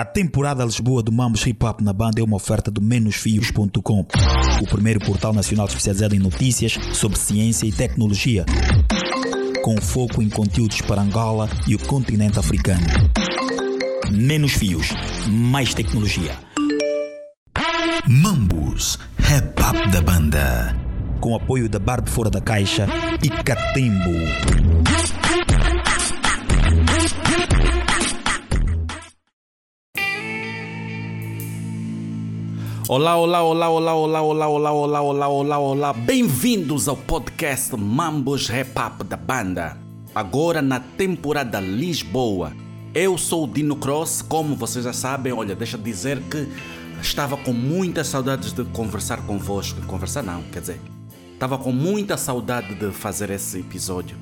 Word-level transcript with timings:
A 0.00 0.04
temporada 0.06 0.64
Lisboa 0.64 1.02
do 1.02 1.12
Mambos 1.12 1.46
Hip 1.46 1.62
Hop 1.62 1.82
na 1.82 1.92
banda 1.92 2.22
é 2.22 2.24
uma 2.24 2.36
oferta 2.36 2.70
do 2.70 2.80
menosfios.com, 2.80 4.06
o 4.62 4.66
primeiro 4.66 4.98
portal 4.98 5.34
nacional 5.34 5.66
especializado 5.66 6.16
em 6.16 6.18
notícias 6.18 6.78
sobre 6.94 7.18
ciência 7.18 7.66
e 7.66 7.70
tecnologia, 7.70 8.46
com 9.62 9.78
foco 9.78 10.22
em 10.22 10.30
conteúdos 10.30 10.80
para 10.80 11.02
Angola 11.02 11.50
e 11.68 11.74
o 11.74 11.78
continente 11.80 12.38
africano. 12.38 12.86
Menos 14.10 14.52
fios, 14.52 14.88
mais 15.28 15.74
tecnologia. 15.74 16.32
Mambos, 18.08 18.98
Hip 19.18 19.62
Hop 19.62 19.92
da 19.92 20.00
banda. 20.00 20.76
Com 21.20 21.36
apoio 21.36 21.68
da 21.68 21.78
Barbe 21.78 22.08
Fora 22.08 22.30
da 22.30 22.40
Caixa 22.40 22.86
e 23.22 23.28
Catembo. 23.28 24.14
Olá, 32.92 33.16
olá, 33.16 33.40
olá, 33.40 33.70
olá, 33.70 33.94
olá, 33.94 34.20
olá, 34.20 34.48
olá, 34.48 34.72
olá, 34.72 35.00
olá, 35.00 35.28
olá, 35.28 35.58
olá. 35.60 35.92
Bem-vindos 35.92 36.88
ao 36.88 36.96
podcast 36.96 37.76
Mambos 37.76 38.48
Rap 38.48 38.72
Up 38.76 39.04
da 39.04 39.16
banda. 39.16 39.78
Agora 40.12 40.60
na 40.60 40.80
temporada 40.80 41.60
Lisboa. 41.60 42.52
Eu 42.92 43.16
sou 43.16 43.44
o 43.44 43.46
Dino 43.46 43.76
Cross, 43.76 44.22
como 44.22 44.56
vocês 44.56 44.84
já 44.84 44.92
sabem, 44.92 45.32
olha, 45.32 45.54
deixa 45.54 45.76
eu 45.76 45.80
dizer 45.80 46.20
que 46.22 46.48
estava 47.00 47.36
com 47.36 47.52
muitas 47.52 48.08
saudades 48.08 48.52
de 48.52 48.64
conversar 48.64 49.24
convosco. 49.24 49.80
Conversar 49.82 50.24
não, 50.24 50.42
quer 50.50 50.58
dizer, 50.58 50.80
estava 51.32 51.56
com 51.58 51.70
muita 51.70 52.16
saudade 52.16 52.74
de 52.74 52.90
fazer 52.90 53.30
esse 53.30 53.60
episódio. 53.60 54.16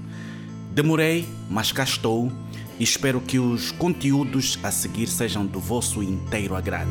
Demorei, 0.73 1.27
mas 1.49 1.73
cá 1.73 1.85
estou 1.85 2.31
e 2.79 2.85
espero 2.85 3.19
que 3.19 3.39
os 3.39 3.73
conteúdos 3.73 4.59
a 4.63 4.71
seguir 4.71 5.07
sejam 5.07 5.47
do 5.47 5.59
vosso 5.59 6.03
inteiro 6.03 6.55
agrado. 6.55 6.91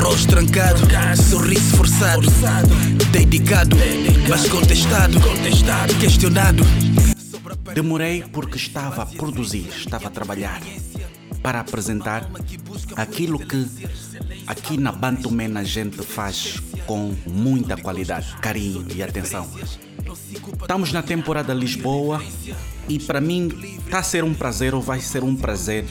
Rosto 0.00 0.28
trancado, 0.28 0.80
sorriso 1.16 1.76
forçado, 1.76 2.30
dedicado, 3.10 3.76
mas 4.28 4.48
contestado, 4.48 5.18
questionado. 6.00 6.64
Demorei 7.74 8.22
porque 8.22 8.56
estava 8.56 9.02
a 9.02 9.06
produzir, 9.06 9.68
estava 9.68 10.08
a 10.08 10.10
trabalhar 10.10 10.60
para 11.42 11.60
apresentar 11.60 12.28
aquilo 12.96 13.38
que 13.38 13.66
aqui 14.46 14.76
na 14.76 14.92
Bantumena 14.92 15.60
a 15.60 15.64
gente 15.64 16.02
faz 16.02 16.60
com 16.86 17.14
muita 17.26 17.76
qualidade, 17.76 18.34
carinho 18.40 18.86
e 18.94 19.02
atenção. 19.02 19.48
Estamos 20.60 20.92
na 20.92 21.02
temporada 21.02 21.52
Lisboa 21.52 22.22
e 22.88 22.98
para 22.98 23.20
mim 23.20 23.48
está 23.84 23.98
a 23.98 24.02
ser 24.02 24.24
um 24.24 24.34
prazer 24.34 24.74
ou 24.74 24.80
vai 24.80 25.00
ser 25.00 25.22
um 25.22 25.36
prazer 25.36 25.84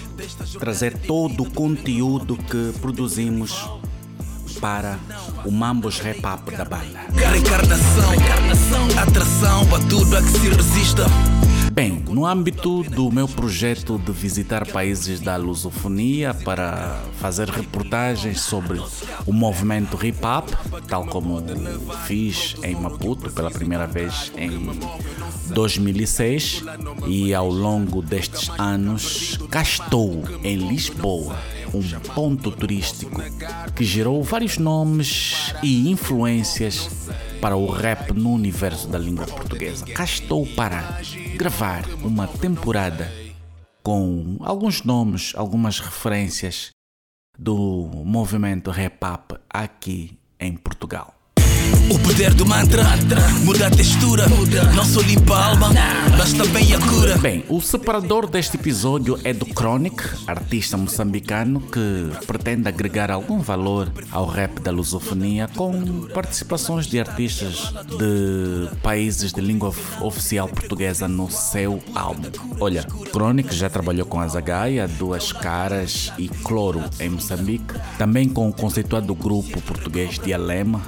trazer 0.59 0.97
todo 0.97 1.43
o 1.43 1.51
conteúdo 1.51 2.35
que 2.35 2.73
produzimos 2.79 3.67
para 4.59 4.99
o 5.45 5.51
Mambos 5.51 5.99
Rap 5.99 6.19
Up 6.19 6.55
da 6.55 6.65
banda. 6.65 6.99
Reencarnação, 7.15 8.11
atração 9.01 9.65
para 9.67 9.83
tudo 9.83 10.17
a 10.17 10.21
que 10.21 10.29
se 10.29 10.49
resista. 10.49 11.05
Bem, 11.77 12.03
no 12.09 12.25
âmbito 12.25 12.81
do 12.81 13.11
meu 13.11 13.27
projeto 13.27 13.99
de 13.99 14.11
visitar 14.11 14.65
países 14.65 15.19
da 15.19 15.35
lusofonia 15.35 16.33
para 16.33 16.99
fazer 17.19 17.47
reportagens 17.49 18.41
sobre 18.41 18.81
o 19.27 19.31
movimento 19.31 20.03
hip 20.03 20.17
hop, 20.25 20.49
tal 20.87 21.05
como 21.05 21.39
fiz 22.07 22.55
em 22.63 22.75
Maputo 22.75 23.31
pela 23.31 23.51
primeira 23.51 23.85
vez 23.85 24.31
em 24.35 24.71
2006 25.53 26.63
e 27.05 27.31
ao 27.33 27.47
longo 27.47 28.01
destes 28.01 28.49
anos, 28.57 29.37
cá 29.51 29.61
estou 29.61 30.23
em 30.43 30.57
Lisboa, 30.57 31.37
um 31.73 31.99
ponto 32.13 32.51
turístico 32.51 33.21
que 33.75 33.83
gerou 33.83 34.23
vários 34.23 34.57
nomes 34.57 35.53
e 35.61 35.89
influências 35.89 37.07
para 37.41 37.55
o 37.55 37.67
rap 37.67 38.11
no 38.13 38.31
universo 38.31 38.87
da 38.87 38.97
língua 38.97 39.25
portuguesa. 39.25 39.85
Cá 39.85 40.03
estou 40.03 40.45
para 40.45 41.01
gravar 41.35 41.85
uma 42.03 42.27
temporada 42.27 43.11
com 43.83 44.37
alguns 44.41 44.83
nomes, 44.83 45.33
algumas 45.35 45.79
referências 45.79 46.71
do 47.37 47.89
movimento 48.03 48.71
rap 48.71 48.99
up 49.05 49.35
aqui 49.49 50.17
em 50.39 50.55
Portugal. 50.55 51.16
O 51.89 51.97
poder 51.99 52.33
do 52.33 52.45
mantra 52.45 52.83
muda 53.43 53.67
a 53.67 53.69
textura. 53.69 54.25
Não 54.75 54.83
só 54.83 54.99
limpa 55.01 55.35
a 55.35 55.45
alma, 55.47 55.69
mas 56.17 56.33
também 56.33 56.73
a 56.73 56.79
cura. 56.79 57.17
Bem, 57.17 57.45
o 57.47 57.61
separador 57.61 58.29
deste 58.29 58.57
episódio 58.57 59.17
é 59.23 59.33
do 59.33 59.45
Chronic, 59.45 60.03
artista 60.27 60.75
moçambicano 60.75 61.61
que 61.61 62.25
pretende 62.25 62.67
agregar 62.67 63.09
algum 63.09 63.39
valor 63.39 63.89
ao 64.11 64.25
rap 64.25 64.59
da 64.59 64.69
lusofonia 64.69 65.47
com 65.55 66.07
participações 66.13 66.87
de 66.87 66.99
artistas 66.99 67.73
de 67.97 68.75
países 68.81 69.31
de 69.31 69.39
língua 69.39 69.73
oficial 70.01 70.49
portuguesa 70.49 71.07
no 71.07 71.31
seu 71.31 71.81
álbum. 71.95 72.29
Olha, 72.59 72.85
Chronic 73.11 73.55
já 73.55 73.69
trabalhou 73.69 74.05
com 74.05 74.19
a 74.19 74.27
Zagaia, 74.27 74.87
Duas 74.87 75.31
Caras 75.31 76.11
e 76.17 76.27
Cloro 76.27 76.83
em 76.99 77.09
Moçambique, 77.09 77.73
também 77.97 78.27
com 78.27 78.49
o 78.49 78.53
conceituado 78.53 79.15
grupo 79.15 79.61
português 79.61 80.19
de 80.19 80.33
Alema, 80.33 80.81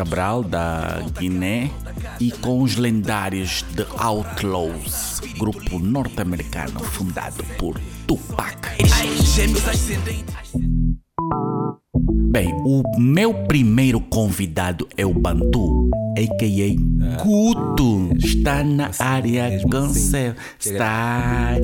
Cabral 0.00 0.42
da 0.42 1.02
Guiné 1.18 1.70
e 2.18 2.30
com 2.30 2.62
os 2.62 2.76
lendários 2.76 3.60
The 3.76 3.84
Outlaws, 3.98 5.20
grupo 5.36 5.78
norte-americano 5.78 6.80
fundado 6.80 7.44
por 7.58 7.78
Tupac. 8.06 8.56
Bem, 12.30 12.48
o 12.64 12.82
meu 12.98 13.34
primeiro 13.44 14.00
convidado 14.00 14.88
é 14.96 15.04
o 15.04 15.12
Bantu, 15.12 15.90
a.k.a. 16.16 17.22
Guto. 17.22 18.16
Está 18.16 18.64
na 18.64 18.90
área 18.98 19.50
Cancel. 19.68 20.34
Está 20.58 21.56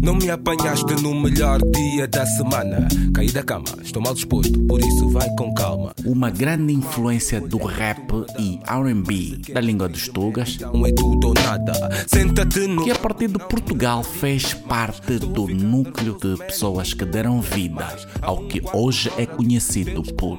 não 0.00 0.14
me 0.14 0.30
apanhaste 0.30 0.94
no 1.02 1.14
melhor 1.14 1.60
dia 1.72 2.06
da 2.06 2.24
semana. 2.24 2.88
Caí 3.14 3.30
da 3.30 3.42
cama, 3.42 3.64
estou 3.82 4.00
mal 4.00 4.14
disposto, 4.14 4.58
por 4.64 4.80
isso 4.80 5.08
vai 5.10 5.28
com 5.36 5.52
calma. 5.52 5.92
Uma 6.04 6.30
grande 6.30 6.72
influência 6.72 7.40
do 7.40 7.58
rap 7.58 8.00
e 8.38 8.60
RB 8.66 9.52
da 9.52 9.60
língua 9.60 9.88
dos 9.88 10.08
Tugas. 10.08 10.58
Não 10.58 10.86
é 10.86 10.92
tudo 10.92 11.28
ou 11.28 11.34
nada. 11.34 11.72
Senta-te 12.06 12.66
no. 12.66 12.84
Que 12.84 12.90
a 12.90 12.94
partir 12.94 13.28
de 13.28 13.38
Portugal 13.38 14.02
fez 14.02 14.54
parte 14.54 15.18
do 15.18 15.46
núcleo 15.48 16.16
de 16.18 16.36
pessoas 16.44 16.94
que 16.94 17.04
deram 17.04 17.40
vida 17.40 17.96
ao 18.22 18.46
que 18.46 18.62
hoje 18.72 19.10
é 19.18 19.26
conhecido 19.26 20.02
por 20.14 20.38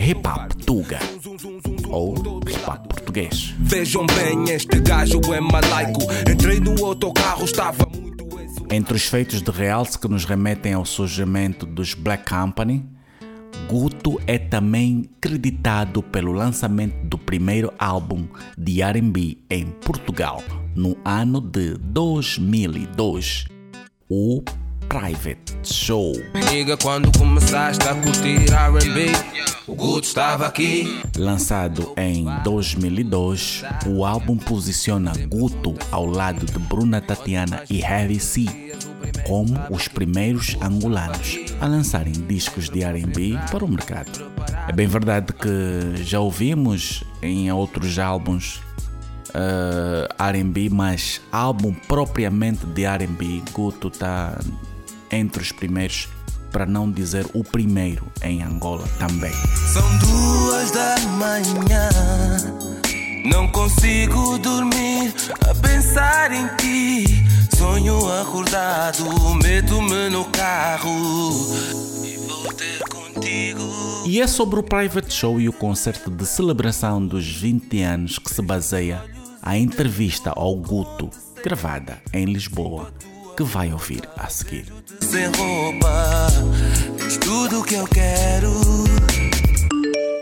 hip 0.00 0.26
hop 0.26 0.52
Tuga 0.64 0.98
ou 1.90 2.14
hip 2.14 2.70
hop 2.70 2.86
português. 2.88 3.54
Vejam 3.58 4.06
bem, 4.06 4.54
este 4.54 4.80
gajo 4.80 5.20
é 5.32 5.40
malaico. 5.40 6.02
Entrei 6.30 6.60
no 6.60 6.84
autocarro, 6.84 7.44
estava 7.44 7.86
muito. 7.94 8.15
Entre 8.70 8.96
os 8.96 9.06
feitos 9.06 9.40
de 9.40 9.50
realce 9.50 9.98
que 9.98 10.08
nos 10.08 10.24
remetem 10.24 10.72
ao 10.72 10.84
surgimento 10.84 11.64
dos 11.64 11.94
Black 11.94 12.28
Company, 12.28 12.84
Guto 13.68 14.20
é 14.26 14.38
também 14.38 15.08
creditado 15.20 16.02
pelo 16.02 16.32
lançamento 16.32 17.06
do 17.06 17.16
primeiro 17.16 17.72
álbum 17.78 18.28
de 18.56 18.82
R&B 18.82 19.38
em 19.48 19.66
Portugal 19.66 20.42
no 20.74 20.96
ano 21.04 21.40
de 21.40 21.78
2002, 21.78 23.46
o 24.08 24.42
Private 24.98 25.58
Show. 25.62 26.14
Diga 26.50 26.74
quando 26.78 27.12
começaste 27.18 27.86
a 27.86 27.94
curtir 27.96 28.50
R&B, 28.50 29.12
o 29.66 29.74
Guto 29.74 30.06
estava 30.06 30.46
aqui. 30.46 31.02
Lançado 31.18 31.92
em 31.98 32.24
2002, 32.42 33.62
o 33.86 34.06
álbum 34.06 34.38
posiciona 34.38 35.12
Guto 35.28 35.74
ao 35.92 36.06
lado 36.06 36.46
de 36.46 36.58
Bruna 36.58 37.02
Tatiana 37.02 37.62
e 37.68 37.82
Heavy 37.82 38.18
C 38.18 38.46
como 39.26 39.54
os 39.68 39.86
primeiros 39.86 40.56
angolanos 40.62 41.40
a 41.60 41.66
lançarem 41.66 42.14
discos 42.14 42.70
de 42.70 42.82
R&B 42.82 43.38
para 43.50 43.66
o 43.66 43.68
mercado. 43.68 44.32
É 44.66 44.72
bem 44.72 44.86
verdade 44.86 45.34
que 45.34 46.02
já 46.04 46.20
ouvimos 46.20 47.04
em 47.20 47.52
outros 47.52 47.98
álbuns 47.98 48.62
uh, 49.34 50.08
R&B, 50.18 50.70
mas 50.70 51.20
álbum 51.30 51.74
propriamente 51.86 52.64
de 52.64 52.84
R&B, 52.84 53.42
Guto 53.52 53.88
está 53.88 54.38
entre 55.10 55.42
os 55.42 55.52
primeiros, 55.52 56.08
para 56.52 56.66
não 56.66 56.90
dizer 56.90 57.26
o 57.34 57.44
primeiro 57.44 58.06
em 58.22 58.42
Angola 58.42 58.86
também. 58.98 59.32
São 59.72 59.98
duas 59.98 60.70
da 60.70 60.96
manhã. 61.18 61.88
Não 63.24 63.48
consigo 63.48 64.38
dormir 64.38 65.12
a 65.48 65.54
pensar 65.54 66.32
em 66.32 66.46
ti. 66.56 67.24
Sonho 67.56 68.08
acordado, 68.20 69.04
meto-me 69.42 70.08
no 70.10 70.24
carro 70.26 70.90
e 72.04 72.16
vou 72.18 72.52
ter 72.52 72.80
contigo. 72.88 73.62
E 74.06 74.20
é 74.20 74.26
sobre 74.26 74.60
o 74.60 74.62
Private 74.62 75.12
Show 75.12 75.40
e 75.40 75.48
o 75.48 75.52
concerto 75.52 76.10
de 76.10 76.24
celebração 76.26 77.04
dos 77.04 77.26
20 77.26 77.82
anos 77.82 78.18
que 78.18 78.32
se 78.32 78.42
baseia 78.42 79.02
a 79.42 79.56
entrevista 79.56 80.32
ao 80.36 80.54
Guto, 80.54 81.10
gravada 81.42 81.98
em 82.12 82.24
Lisboa, 82.26 82.92
que 83.36 83.42
vai 83.42 83.70
ouvir 83.70 84.02
a 84.16 84.28
seguir. 84.28 84.64
Sem 85.00 85.26
roupa, 85.26 86.26
tudo 87.20 87.62
que 87.64 87.74
eu 87.74 87.86
quero. 87.86 88.50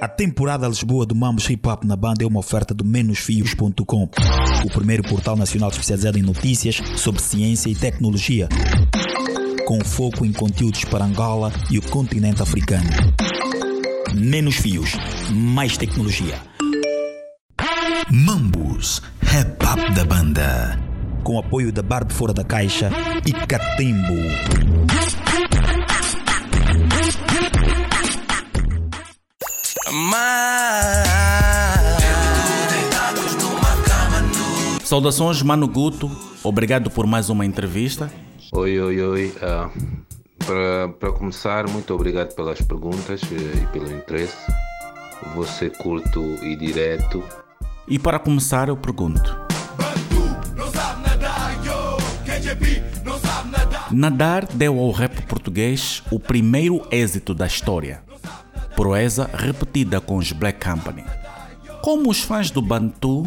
A 0.02 0.08
temporada 0.08 0.66
Lisboa 0.66 1.06
do 1.06 1.14
Mamos 1.14 1.48
Hip 1.48 1.66
Hop 1.68 1.84
na 1.84 1.94
banda 1.94 2.24
é 2.24 2.26
uma 2.26 2.40
oferta 2.40 2.74
do 2.74 2.84
menosfios.com, 2.84 4.08
o 4.64 4.70
primeiro 4.70 5.04
portal 5.04 5.36
nacional 5.36 5.70
especializado 5.70 6.18
em 6.18 6.22
notícias 6.22 6.82
sobre 6.96 7.22
ciência 7.22 7.70
e 7.70 7.74
tecnologia, 7.74 8.48
com 9.66 9.82
foco 9.84 10.26
em 10.26 10.32
conteúdos 10.32 10.84
para 10.84 11.04
Angola 11.04 11.52
e 11.70 11.78
o 11.78 11.82
continente 11.82 12.42
africano. 12.42 12.90
Menos 14.12 14.56
fios, 14.56 14.90
mais 15.32 15.76
tecnologia. 15.76 16.38
Mambus, 18.10 19.00
Hip 19.22 19.64
Hop 19.64 19.94
da 19.94 20.04
banda. 20.04 20.93
Com 21.24 21.38
apoio 21.38 21.72
da 21.72 21.82
Barbe 21.82 22.12
Fora 22.12 22.34
da 22.34 22.44
Caixa 22.44 22.90
e 23.26 23.32
Catembo. 23.32 24.12
Saudações, 34.84 35.40
Mano 35.40 35.66
Guto. 35.66 36.10
Obrigado 36.42 36.90
por 36.90 37.06
mais 37.06 37.30
uma 37.30 37.46
entrevista. 37.46 38.12
Oi, 38.52 38.78
oi, 38.78 39.00
oi. 39.00 39.34
Ah, 39.40 39.70
para, 40.46 40.88
para 40.90 41.12
começar, 41.12 41.66
muito 41.70 41.94
obrigado 41.94 42.34
pelas 42.34 42.60
perguntas 42.60 43.22
e 43.22 43.66
pelo 43.72 43.90
interesse. 43.90 44.36
Vou 45.34 45.46
ser 45.46 45.70
curto 45.70 46.22
e 46.42 46.54
direto. 46.54 47.24
E 47.88 47.98
para 47.98 48.18
começar, 48.18 48.68
eu 48.68 48.76
pergunto: 48.76 49.43
Nadar 53.90 54.46
deu 54.46 54.78
ao 54.78 54.90
rap 54.90 55.22
português 55.26 56.02
o 56.10 56.18
primeiro 56.18 56.86
êxito 56.90 57.34
da 57.34 57.46
história. 57.46 58.02
Proeza 58.74 59.30
repetida 59.32 60.00
com 60.00 60.16
os 60.16 60.32
Black 60.32 60.58
Company. 60.68 61.04
Como 61.82 62.10
os 62.10 62.20
fãs 62.20 62.50
do 62.50 62.60
Bantu, 62.60 63.24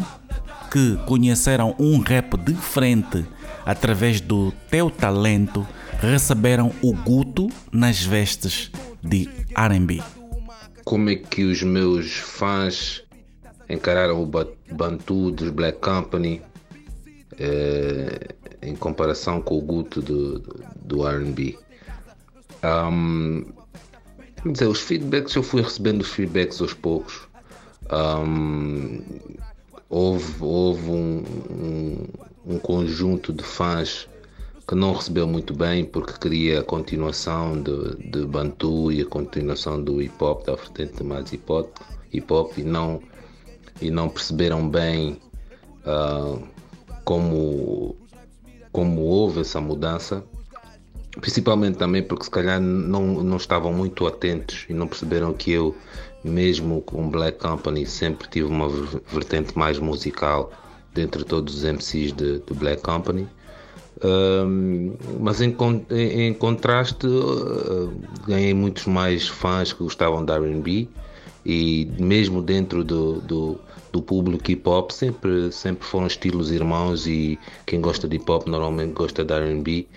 que 0.70 0.96
conheceram 1.06 1.74
um 1.78 1.98
rap 2.00 2.36
diferente 2.36 3.24
através 3.64 4.20
do 4.20 4.52
teu 4.70 4.90
talento, 4.90 5.66
receberam 6.00 6.70
o 6.82 6.92
Guto 6.92 7.48
nas 7.72 8.02
vestes 8.02 8.70
de 9.02 9.28
RB. 9.56 10.02
Como 10.84 11.08
é 11.10 11.16
que 11.16 11.44
os 11.44 11.62
meus 11.62 12.12
fãs 12.12 13.02
encararam 13.68 14.22
o 14.22 14.26
Ba- 14.26 14.46
Bantu 14.70 15.30
dos 15.30 15.50
Black 15.50 15.78
Company 15.80 16.42
eh, 17.38 18.34
em 18.62 18.74
comparação 18.76 19.40
com 19.40 19.58
o 19.58 19.60
Guto 19.60 20.00
do, 20.00 20.38
do, 20.38 20.64
do 20.76 21.06
RB? 21.06 21.58
Um, 22.64 23.44
dizer, 24.46 24.66
os 24.66 24.80
feedbacks, 24.80 25.34
eu 25.34 25.42
fui 25.42 25.62
recebendo 25.62 26.04
feedbacks 26.04 26.60
aos 26.60 26.74
poucos. 26.74 27.28
Um, 27.90 29.02
houve 29.88 30.34
houve 30.40 30.90
um, 30.90 31.24
um, 31.50 32.06
um 32.54 32.58
conjunto 32.58 33.32
de 33.32 33.42
fãs 33.42 34.08
que 34.66 34.74
não 34.74 34.92
recebeu 34.92 35.26
muito 35.26 35.54
bem 35.54 35.86
porque 35.86 36.12
queria 36.20 36.60
a 36.60 36.62
continuação 36.62 37.60
de, 37.62 37.96
de 38.10 38.26
Bantu 38.26 38.92
e 38.92 39.00
a 39.00 39.06
continuação 39.06 39.82
do 39.82 40.02
hip 40.02 40.22
hop, 40.22 40.44
da 40.44 40.54
vertente 40.54 41.02
mais 41.02 41.32
hip 41.32 41.50
hop, 41.50 41.74
hip 42.12 42.26
-hop 42.26 42.52
e, 42.58 42.62
não, 42.62 43.02
e 43.80 43.90
não 43.90 44.10
perceberam 44.10 44.68
bem 44.68 45.18
ah, 45.86 46.36
como, 47.02 47.96
como 48.72 49.02
houve 49.02 49.40
essa 49.40 49.60
mudança. 49.60 50.24
Principalmente 51.20 51.76
também 51.78 52.02
porque 52.02 52.24
se 52.24 52.30
calhar 52.30 52.60
não, 52.60 53.22
não 53.24 53.36
estavam 53.36 53.72
muito 53.72 54.06
atentos 54.06 54.66
e 54.68 54.74
não 54.74 54.86
perceberam 54.86 55.32
que 55.32 55.50
eu, 55.50 55.74
mesmo 56.22 56.80
com 56.82 57.08
Black 57.08 57.38
Company, 57.38 57.86
sempre 57.86 58.28
tive 58.28 58.46
uma 58.46 58.68
ver- 58.68 59.02
vertente 59.08 59.56
mais 59.58 59.78
musical 59.78 60.52
dentre 60.94 61.24
todos 61.24 61.54
os 61.56 61.64
MCs 61.64 62.12
de, 62.12 62.38
de 62.40 62.54
Black 62.54 62.82
Company. 62.82 63.26
Um, 64.04 64.94
mas 65.18 65.40
em, 65.40 65.56
em- 65.90 66.28
em 66.28 66.34
contraste, 66.34 67.06
uh, 67.06 67.92
ganhei 68.26 68.54
muitos 68.54 68.86
mais 68.86 69.26
fãs 69.26 69.72
que 69.72 69.82
gostavam 69.82 70.24
da 70.24 70.36
RB 70.36 70.88
e 71.44 71.90
mesmo 71.98 72.40
dentro 72.40 72.84
do, 72.84 73.20
do, 73.22 73.60
do 73.98 74.02
público 74.02 74.50
hip 74.50 74.68
hop 74.68 74.92
sempre, 74.92 75.50
sempre 75.50 75.84
foram 75.84 76.06
estilos 76.06 76.52
irmãos 76.52 77.06
e 77.06 77.38
quem 77.66 77.80
gosta 77.80 78.06
de 78.06 78.16
hip 78.16 78.30
hop 78.30 78.46
normalmente 78.46 78.92
gosta 78.92 79.24
da 79.24 79.38
RB 79.38 79.88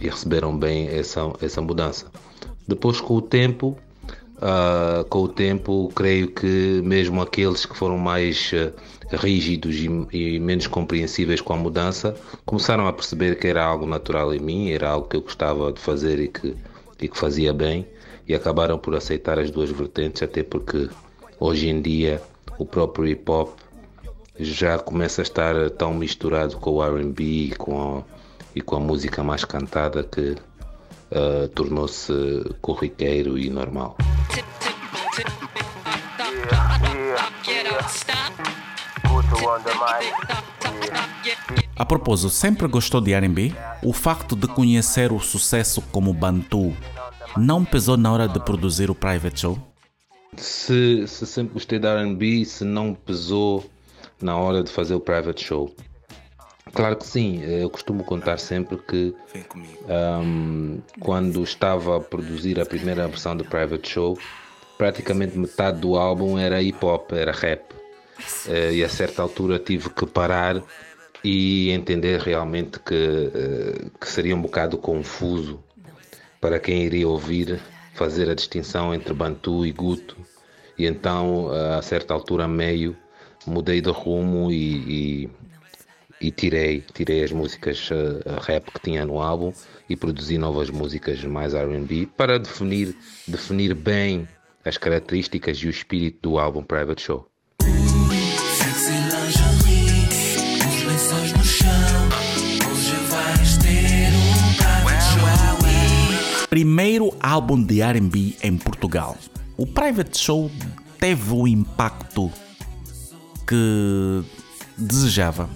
e 0.00 0.08
receberam 0.08 0.56
bem 0.56 0.88
essa, 0.88 1.30
essa 1.42 1.60
mudança. 1.60 2.06
Depois 2.66 3.00
com 3.00 3.16
o 3.16 3.22
tempo, 3.22 3.76
ah, 4.40 5.04
com 5.10 5.24
o 5.24 5.28
tempo, 5.28 5.92
creio 5.94 6.28
que 6.28 6.80
mesmo 6.82 7.20
aqueles 7.20 7.66
que 7.66 7.76
foram 7.76 7.98
mais 7.98 8.50
ah, 8.54 9.16
rígidos 9.16 9.76
e, 9.76 9.88
e 10.16 10.40
menos 10.40 10.66
compreensíveis 10.66 11.42
com 11.42 11.52
a 11.52 11.56
mudança 11.56 12.16
começaram 12.46 12.86
a 12.86 12.92
perceber 12.92 13.38
que 13.38 13.46
era 13.46 13.62
algo 13.62 13.84
natural 13.84 14.32
em 14.34 14.40
mim, 14.40 14.70
era 14.70 14.88
algo 14.88 15.06
que 15.06 15.16
eu 15.16 15.20
gostava 15.20 15.70
de 15.70 15.80
fazer 15.80 16.18
e 16.18 16.28
que, 16.28 16.56
e 16.98 17.08
que 17.08 17.18
fazia 17.18 17.52
bem, 17.52 17.86
e 18.26 18.34
acabaram 18.34 18.78
por 18.78 18.94
aceitar 18.94 19.38
as 19.38 19.50
duas 19.50 19.70
vertentes, 19.70 20.22
até 20.22 20.42
porque 20.42 20.88
hoje 21.38 21.68
em 21.68 21.82
dia 21.82 22.22
o 22.58 22.64
próprio 22.64 23.06
hip 23.06 23.30
hop 23.30 23.58
já 24.38 24.78
começa 24.78 25.20
a 25.20 25.24
estar 25.24 25.70
tão 25.70 25.92
misturado 25.92 26.56
com 26.56 26.70
o 26.70 26.82
RB 26.82 27.22
e 27.22 27.50
com 27.56 27.98
a, 27.98 28.02
e 28.54 28.60
com 28.60 28.76
a 28.76 28.80
música 28.80 29.22
mais 29.22 29.44
cantada 29.44 30.02
que 30.02 30.36
ah, 31.12 31.48
tornou-se 31.54 32.12
corriqueiro 32.60 33.36
e 33.36 33.50
normal. 33.50 33.96
A 41.76 41.84
propósito, 41.84 42.30
sempre 42.30 42.68
gostou 42.68 43.00
de 43.00 43.12
R&B? 43.12 43.52
O 43.82 43.92
facto 43.92 44.36
de 44.36 44.46
conhecer 44.46 45.12
o 45.12 45.18
sucesso 45.18 45.82
como 45.90 46.14
Bantu 46.14 46.76
não 47.36 47.64
pesou 47.64 47.96
na 47.96 48.12
hora 48.12 48.28
de 48.28 48.38
produzir 48.38 48.90
o 48.90 48.94
Private 48.94 49.40
Show? 49.40 49.69
Se, 50.40 51.06
se 51.06 51.26
sempre 51.26 51.54
gostei 51.54 51.78
da 51.78 52.00
R&B, 52.00 52.44
se 52.44 52.64
não 52.64 52.94
pesou 52.94 53.70
na 54.20 54.36
hora 54.36 54.62
de 54.62 54.70
fazer 54.70 54.94
o 54.94 55.00
private 55.00 55.44
show. 55.44 55.74
Claro 56.72 56.96
que 56.96 57.06
sim, 57.06 57.42
eu 57.42 57.68
costumo 57.68 58.04
contar 58.04 58.38
sempre 58.38 58.78
que 58.78 59.14
ahm, 59.88 60.78
quando 61.00 61.42
estava 61.42 61.96
a 61.96 62.00
produzir 62.00 62.60
a 62.60 62.66
primeira 62.66 63.08
versão 63.08 63.36
do 63.36 63.44
private 63.44 63.88
show, 63.88 64.18
praticamente 64.78 65.36
metade 65.36 65.80
do 65.80 65.96
álbum 65.96 66.38
era 66.38 66.62
hip 66.62 66.84
hop, 66.84 67.12
era 67.12 67.32
rap. 67.32 67.74
Eh, 68.46 68.74
e 68.74 68.84
a 68.84 68.88
certa 68.88 69.22
altura 69.22 69.58
tive 69.58 69.90
que 69.90 70.06
parar 70.06 70.62
e 71.24 71.70
entender 71.70 72.20
realmente 72.20 72.78
que, 72.78 72.94
eh, 73.34 73.86
que 74.00 74.08
seria 74.08 74.36
um 74.36 74.40
bocado 74.40 74.78
confuso 74.78 75.62
para 76.40 76.58
quem 76.58 76.82
iria 76.84 77.08
ouvir 77.08 77.60
fazer 77.94 78.30
a 78.30 78.34
distinção 78.34 78.94
entre 78.94 79.12
Bantu 79.12 79.66
e 79.66 79.72
Guto. 79.72 80.16
E 80.80 80.86
então, 80.86 81.50
a 81.76 81.82
certa 81.82 82.14
altura, 82.14 82.48
meio, 82.48 82.96
mudei 83.46 83.82
de 83.82 83.90
rumo 83.90 84.50
e, 84.50 85.26
e, 85.26 85.30
e 86.22 86.30
tirei, 86.30 86.82
tirei 86.94 87.22
as 87.22 87.30
músicas 87.30 87.90
eh, 87.92 88.40
rap 88.40 88.70
que 88.72 88.80
tinha 88.80 89.04
no 89.04 89.20
álbum 89.20 89.52
e 89.90 89.94
produzi 89.94 90.38
novas 90.38 90.70
músicas 90.70 91.22
mais 91.22 91.52
R&B 91.52 92.08
para 92.16 92.38
definir, 92.38 92.96
definir 93.28 93.74
bem 93.74 94.26
as 94.64 94.78
características 94.78 95.58
e 95.58 95.66
o 95.66 95.70
espírito 95.70 96.30
do 96.30 96.38
álbum 96.38 96.60
um 96.60 96.64
private 96.64 97.02
show. 97.02 97.28
Primeiro 106.48 107.14
álbum 107.20 107.62
de 107.62 107.82
R&B 107.82 108.36
em 108.42 108.56
Portugal. 108.56 109.18
O 109.60 109.66
Private 109.66 110.16
Show 110.16 110.50
teve 110.98 111.34
o 111.34 111.46
impacto 111.46 112.32
que 113.46 114.24
desejava. 114.78 115.50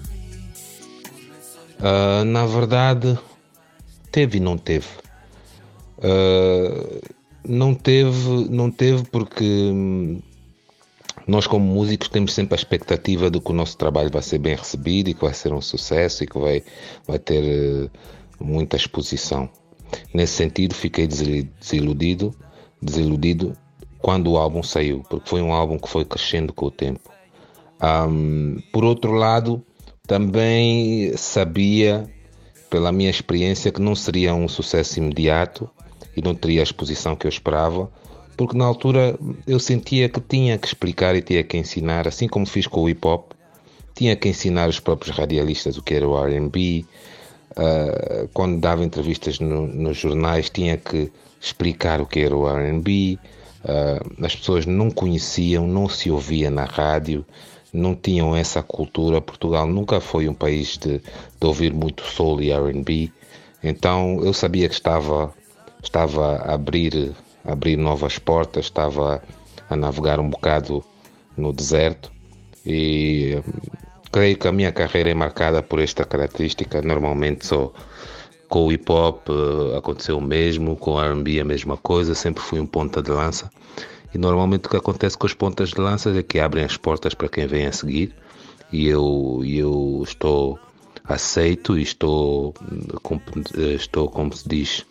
Ah, 1.81 2.23
na 2.23 2.45
verdade, 2.45 3.19
teve 4.13 4.37
e 4.37 4.41
não 4.43 4.59
teve. 4.59 4.89
Ah, 6.03 7.01
não 7.49 7.75
teve, 7.75 8.47
não 8.51 8.71
teve 8.71 9.05
porque 9.05 9.71
hum, 9.73 10.21
nós 11.27 11.47
como 11.47 11.65
músicos 11.65 12.11
temos 12.11 12.35
sempre 12.35 12.53
a 12.53 12.59
expectativa 12.59 13.31
de 13.31 13.41
que 13.41 13.51
o 13.51 13.55
nosso 13.55 13.79
trabalho 13.79 14.11
vai 14.11 14.21
ser 14.21 14.37
bem 14.37 14.55
recebido 14.55 15.09
e 15.09 15.15
que 15.15 15.23
vai 15.23 15.33
ser 15.33 15.51
um 15.55 15.63
sucesso 15.63 16.25
e 16.25 16.27
que 16.27 16.39
vai, 16.39 16.63
vai 17.09 17.19
ter 17.19 17.43
eh, 17.43 17.91
muita 18.39 18.77
exposição. 18.77 19.49
Nesse 20.13 20.35
sentido, 20.35 20.75
fiquei 20.75 21.07
desiludido, 21.07 22.35
desiludido 22.83 23.57
quando 24.05 24.33
o 24.33 24.37
álbum 24.37 24.63
saiu, 24.63 25.03
porque 25.09 25.31
foi 25.31 25.41
um 25.41 25.51
álbum 25.51 25.79
que 25.79 25.89
foi 25.89 26.05
crescendo 26.05 26.53
com 26.53 26.67
o 26.67 26.71
tempo. 26.71 27.11
Ahm, 27.81 28.59
por 28.71 28.85
outro 28.85 29.13
lado, 29.13 29.65
também 30.07 31.17
sabia 31.17 32.05
pela 32.69 32.93
minha 32.93 33.09
experiência, 33.09 33.73
que 33.73 33.81
não 33.81 33.95
seria 33.95 34.35
um 34.35 34.47
sucesso 34.47 34.99
imediato 34.99 35.71
e 36.15 36.21
não 36.21 36.35
teria 36.35 36.61
a 36.61 36.63
exposição 36.63 37.17
que 37.17 37.27
eu 37.27 37.31
esperava, 37.31 37.91
porque 38.37 38.55
na 38.55 38.67
altura 38.67 39.19
eu 39.47 39.59
sentia 39.59 40.07
que 40.07 40.21
tinha 40.21 40.59
que 40.59 40.67
explicar 40.67 41.17
e 41.17 41.23
tinha 41.23 41.43
que 41.43 41.57
ensinar, 41.57 42.07
assim 42.07 42.29
como 42.29 42.45
fiz 42.45 42.67
com 42.67 42.83
o 42.83 42.89
hip 42.91 43.09
hop, 43.09 43.33
tinha 43.95 44.15
que 44.15 44.29
ensinar 44.29 44.69
os 44.69 44.81
próprios 44.81 45.17
radialistas 45.17 45.79
o 45.79 45.83
que 45.83 45.95
era 45.95 46.07
o 46.07 46.15
RB. 46.15 46.85
Uh, 47.53 48.29
quando 48.35 48.61
dava 48.61 48.85
entrevistas 48.85 49.41
no, 49.41 49.67
nos 49.67 49.97
jornais, 49.97 50.51
tinha 50.51 50.77
que 50.77 51.11
explicar 51.41 52.03
o 52.03 52.07
que 52.07 52.21
era 52.21 52.37
o 52.37 52.47
RB. 52.47 53.19
Uh, 53.65 54.25
as 54.25 54.37
pessoas 54.37 54.67
não 54.67 54.91
conheciam, 54.91 55.67
não 55.67 55.89
se 55.89 56.11
ouvia 56.11 56.51
na 56.51 56.65
rádio, 56.65 57.25
não 57.73 57.95
tinham 57.95 58.37
essa 58.37 58.63
cultura. 58.63 59.21
Portugal 59.21 59.67
nunca 59.67 60.01
foi 60.01 60.29
um 60.29 60.35
país 60.35 60.77
de, 60.77 60.99
de 60.99 61.47
ouvir 61.47 61.73
muito 61.73 62.03
soul 62.03 62.43
e 62.43 62.53
RB. 62.53 63.11
Então 63.63 64.21
eu 64.23 64.35
sabia 64.35 64.69
que 64.69 64.75
estava, 64.75 65.33
estava 65.83 66.37
a 66.37 66.55
abrir, 66.55 67.13
a 67.45 67.53
abrir 67.53 67.77
novas 67.77 68.19
portas, 68.19 68.67
estava 68.67 69.23
a 69.69 69.75
navegar 69.77 70.21
um 70.21 70.29
bocado 70.29 70.85
no 71.37 71.53
deserto 71.53 72.13
e 72.67 73.43
creio 74.13 74.37
que 74.37 74.47
a 74.47 74.53
minha 74.53 74.71
carreira 74.71 75.11
é 75.11 75.15
marcada 75.15 75.63
por 75.63 75.81
esta 75.81 76.05
característica. 76.05 76.83
Normalmente 76.83 77.47
só 77.47 77.73
com 78.55 78.67
o 78.67 78.73
hip 78.73 78.89
hop 78.89 79.29
uh, 79.31 79.77
aconteceu 79.77 80.17
o 80.17 80.21
mesmo, 80.21 80.77
com 80.77 80.93
o 80.93 81.01
RB 81.01 81.41
a 81.41 81.45
mesma 81.45 81.77
coisa, 81.77 82.15
sempre 82.15 82.41
fui 82.41 82.61
um 82.61 82.67
ponta 82.67 83.03
de 83.03 83.11
lança. 83.11 83.51
E 84.15 84.19
normalmente 84.19 84.67
o 84.67 84.71
que 84.71 84.77
acontece 84.77 85.19
com 85.19 85.27
as 85.27 85.35
pontas 85.35 85.71
de 85.71 85.81
lança 85.81 86.17
é 86.17 86.23
que 86.23 86.39
abrem 86.39 86.65
as 86.65 86.77
portas 86.77 87.15
para 87.15 87.29
quem 87.29 87.49
vem 87.49 87.67
a 87.67 87.73
seguir. 87.73 88.15
E 88.71 88.87
eu, 88.87 89.43
eu 89.45 90.01
estou 90.05 90.57
aceito 91.03 91.77
e 91.77 91.83
estou, 91.83 92.55
estou 93.75 94.09
como 94.09 94.33
se 94.33 94.49
diz, 94.49 94.87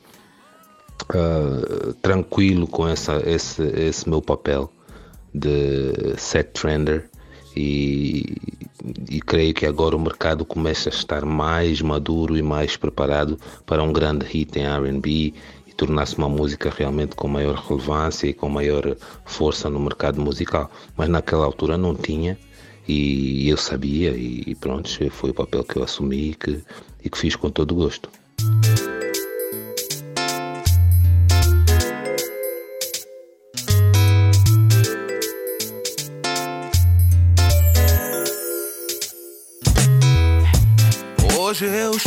uh, 1.16 1.94
tranquilo 2.02 2.68
com 2.68 2.86
essa, 2.86 3.24
esse, 3.26 3.64
esse 3.64 4.10
meu 4.10 4.22
papel 4.22 4.70
de 5.34 6.18
set 6.18 6.52
trender 6.52 7.10
e, 7.56 8.36
e 9.10 9.22
creio 9.22 9.54
que 9.54 9.66
agora 9.66 9.96
o 9.96 10.00
mercado 10.00 10.46
começa 10.46 10.90
a 10.90 10.94
estar 10.94 11.26
mais 11.26 11.82
maduro 11.82 12.38
e 12.38 12.42
mais 12.42 12.76
preparado 12.76 13.40
para 13.66 13.84
um 13.84 13.94
grande 13.94 14.26
hit 14.26 14.58
em 14.58 14.66
R&B 14.66 15.34
e 15.68 15.74
tornar-se 15.76 16.18
uma 16.18 16.30
música 16.30 16.74
realmente 16.76 17.16
com 17.16 17.28
maior 17.28 17.56
relevância 17.56 18.28
e 18.28 18.34
com 18.34 18.50
maior 18.50 18.96
força 19.26 19.70
no 19.70 19.80
mercado 19.80 20.22
musical. 20.22 20.70
Mas 20.98 21.10
naquela 21.10 21.46
altura 21.46 21.78
não 21.78 21.96
tinha 21.96 22.38
e 22.88 23.48
eu 23.48 23.58
sabia 23.58 24.12
e 24.12 24.56
pronto, 24.56 24.90
foi 25.12 25.30
o 25.30 25.34
papel 25.34 25.64
que 25.64 25.78
eu 25.78 25.84
assumi 25.84 26.32
e 26.32 26.34
que, 26.36 26.62
e 27.04 27.10
que 27.10 27.18
fiz 27.18 27.36
com 27.36 27.50
todo 27.50 27.76
gosto. 27.76 28.10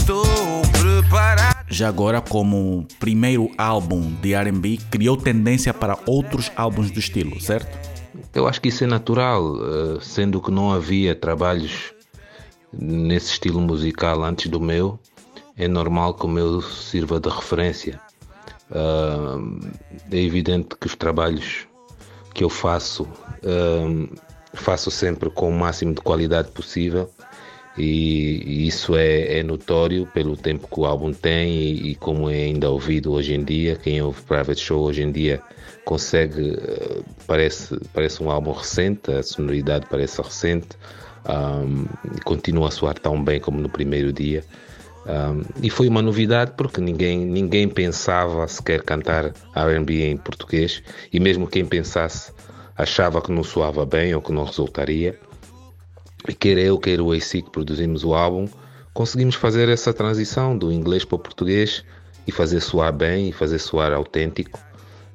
Estou 0.06 0.62
preparado. 0.70 1.66
Já 1.68 1.88
agora, 1.88 2.20
como 2.20 2.86
primeiro 3.00 3.50
álbum 3.58 4.14
de 4.22 4.34
RB, 4.36 4.78
criou 4.88 5.16
tendência 5.16 5.75
para 5.75 5.98
outros 6.06 6.50
álbuns 6.54 6.92
do 6.92 7.00
estilo, 7.00 7.40
certo? 7.40 7.76
Eu 8.32 8.46
acho 8.46 8.60
que 8.60 8.68
isso 8.68 8.84
é 8.84 8.86
natural, 8.86 9.56
eh, 9.56 9.98
sendo 10.00 10.40
que 10.40 10.50
não 10.50 10.70
havia 10.70 11.14
trabalhos 11.14 11.92
nesse 12.72 13.32
estilo 13.32 13.60
musical 13.60 14.22
antes 14.22 14.48
do 14.48 14.60
meu, 14.60 14.98
é 15.56 15.66
normal 15.66 16.14
que 16.14 16.25
o 16.25 16.28
meu 16.28 16.62
sirva 16.62 17.18
de 17.18 17.28
referência. 17.28 18.00
Eh, 18.70 20.16
é 20.16 20.22
evidente 20.22 20.76
que 20.80 20.86
os 20.86 20.94
trabalhos 20.94 21.66
que 22.32 22.44
eu 22.44 22.50
faço, 22.50 23.08
eh, 23.42 24.08
faço 24.54 24.88
sempre 24.88 25.30
com 25.30 25.48
o 25.48 25.58
máximo 25.58 25.94
de 25.94 26.00
qualidade 26.00 26.52
possível 26.52 27.10
e, 27.78 28.66
isso 28.66 28.97
é, 28.97 29.38
é, 29.38 29.42
notório 29.42 30.06
pelo 30.06 30.37
tempo 30.37 30.66
que 30.66 30.80
o 30.80 30.87
álbum 30.87 31.12
tem 31.12 31.54
e, 31.54 31.90
e, 31.90 31.95
como 31.95 32.30
é 32.30 32.45
ainda 32.45 32.71
ouvido 32.71 33.12
hoje 33.12 33.35
em 33.35 33.45
dia. 33.45 33.76
Quem 33.76 34.00
ouve 34.00 34.23
Private 34.23 34.61
Show 34.61 34.83
hoje 34.83 35.02
em 35.02 35.12
dia 35.12 35.42
consegue, 35.85 36.52
uh, 36.52 37.04
parece, 37.26 37.78
parece 37.92 38.23
um 38.23 38.30
álbum 38.30 38.52
recente, 38.52 39.12
a 39.12 39.23
sonoridade 39.23 39.87
parece 39.90 40.21
recente, 40.23 40.68
um, 41.28 41.87
continua 42.25 42.68
a 42.68 42.71
soar 42.71 42.99
tão 42.99 43.23
bem 43.23 43.40
como 43.40 43.61
no 43.61 43.68
primeiro 43.68 44.12
dia. 44.12 44.42
Um, 45.06 45.42
e 45.62 45.71
foi 45.71 45.88
uma 45.88 46.02
novidade 46.02 46.52
porque 46.56 46.80
ninguém, 46.80 47.25
ninguém 47.25 47.68
pensava 47.68 48.49
sequer 48.49 48.83
cantar 48.83 49.33
RB 49.54 50.02
em 50.02 50.16
português, 50.16 50.83
e 51.12 51.21
mesmo 51.21 51.47
quem 51.47 51.64
pensasse 51.64 52.33
achava 52.76 53.23
que 53.23 53.30
não 53.30 53.45
soava 53.45 53.87
bem 53.87 54.14
ou 54.14 54.21
que 54.21 54.33
não 54.33 54.45
resultaria. 54.45 55.18
Quer 56.35 56.59
eu, 56.59 56.78
quer 56.78 57.00
o 57.00 57.12
AC 57.12 57.42
que 57.42 57.50
produzimos 57.50 58.04
o 58.04 58.14
álbum, 58.14 58.49
conseguimos 58.92 59.35
fazer 59.35 59.68
essa 59.68 59.92
transição 59.92 60.56
do 60.56 60.73
inglês 60.73 61.04
para 61.04 61.16
o 61.16 61.18
português 61.18 61.85
e 62.26 62.33
fazer 62.33 62.61
soar 62.61 62.92
bem, 62.92 63.28
e 63.28 63.33
fazer 63.33 63.59
soar 63.59 63.92
autêntico 63.92 64.59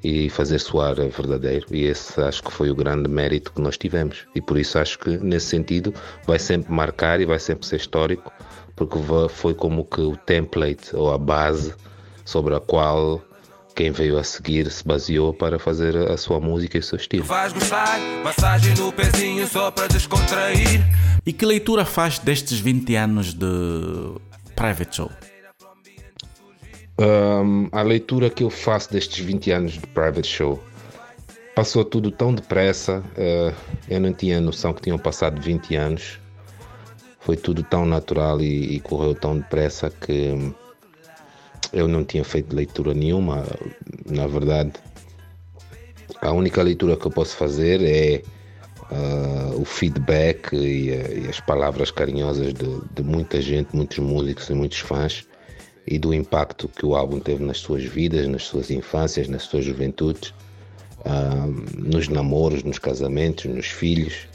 e 0.04 0.30
fazer 0.30 0.60
soar 0.60 0.96
verdadeiro. 0.96 1.66
E 1.72 1.84
esse 1.84 2.20
acho 2.22 2.44
que 2.44 2.52
foi 2.52 2.70
o 2.70 2.76
grande 2.76 3.10
mérito 3.10 3.52
que 3.54 3.62
nós 3.62 3.78
tivemos. 3.78 4.26
E 4.34 4.42
por 4.42 4.58
isso 4.58 4.78
acho 4.80 4.98
que 5.00 5.18
nesse 5.18 5.48
sentido 5.48 5.94
vai 6.26 6.40
sempre 6.40 6.72
marcar 6.72 7.22
e 7.22 7.26
vai 7.26 7.40
sempre 7.40 7.66
ser 7.66 7.78
histórico, 7.78 8.32
porque 8.76 8.98
foi 9.30 9.54
como 9.54 9.86
que 9.86 10.02
o 10.02 10.16
template 10.16 10.96
ou 10.96 11.14
a 11.14 11.18
base 11.18 11.74
sobre 12.26 12.56
a 12.56 12.60
qual 12.60 13.22
quem 13.76 13.92
veio 13.92 14.18
a 14.18 14.24
seguir 14.24 14.70
se 14.70 14.86
baseou 14.86 15.34
para 15.34 15.58
fazer 15.58 15.96
a 15.96 16.18
sua 16.18 16.40
música 16.40 16.78
e 16.78 16.80
o 16.80 16.84
seu 16.84 16.98
estilo. 16.98 17.26
Faz 17.26 17.54
gostar, 17.54 18.00
massagem 18.24 18.74
no 18.76 18.92
pezinho 18.92 19.48
só 19.48 19.72
para 19.72 19.88
descontrair. 19.88 20.82
E 21.26 21.32
que 21.32 21.46
leitura 21.46 21.86
faz 21.86 22.20
destes 22.20 22.60
20 22.60 22.96
anos 22.96 23.34
de 23.34 23.46
Private 24.56 24.96
Show? 24.96 25.12
Um, 27.00 27.70
a 27.72 27.82
leitura 27.82 28.30
que 28.30 28.44
eu 28.44 28.50
faço 28.50 28.92
destes 28.92 29.24
20 29.24 29.52
anos 29.52 29.72
de 29.74 29.80
Private 29.80 30.28
Show 30.28 30.62
passou 31.56 31.84
tudo 31.84 32.12
tão 32.12 32.34
depressa, 32.34 33.00
uh, 33.00 33.56
eu 33.90 34.00
não 34.00 34.14
tinha 34.14 34.40
noção 34.40 34.74
que 34.74 34.82
tinham 34.82 34.98
passado 34.98 35.42
20 35.42 35.76
anos. 35.76 36.20
Foi 37.20 37.38
tudo 37.38 37.62
tão 37.62 37.86
natural 37.86 38.42
e, 38.42 38.76
e 38.76 38.80
correu 38.80 39.14
tão 39.14 39.38
depressa 39.38 39.90
que 39.90 40.54
eu 41.74 41.88
não 41.88 42.04
tinha 42.04 42.24
feito 42.24 42.56
leitura 42.56 42.94
nenhuma, 42.94 43.46
na 44.06 44.28
verdade. 44.28 44.74
A 46.22 46.32
única 46.32 46.62
leitura 46.62 46.98
que 46.98 47.06
eu 47.06 47.12
posso 47.12 47.36
fazer 47.36 47.82
é 47.82 48.22
uh, 48.92 49.60
o 49.60 49.66
feedback 49.66 50.54
e, 50.54 50.90
e, 50.90 51.28
as 51.30 51.40
palavras 51.40 51.90
carinhosas 51.90 52.54
de, 52.54 52.82
de, 52.94 53.04
muita 53.04 53.42
gente, 53.42 53.76
muitos 53.76 54.00
músicos 54.00 54.50
e 54.50 54.54
muitos 54.54 54.80
fãs, 54.80 55.26
e 55.88 55.98
do 55.98 56.14
impacto 56.14 56.68
que 56.68 56.86
o 56.86 56.96
álbum 56.96 57.20
teve 57.20 57.44
nas 57.44 57.58
suas 57.58 57.84
vidas, 57.84 58.28
nas 58.28 58.44
suas 58.44 58.70
infâncias, 58.70 59.28
nas 59.28 59.44
suas 59.44 59.66
juventudes, 59.66 60.34
uh, 61.00 61.48
nos 61.76 62.08
namoros, 62.08 62.64
nos 62.64 62.78
casamentos, 62.78 63.46
nos 63.46 63.68
filhos. 63.68 64.28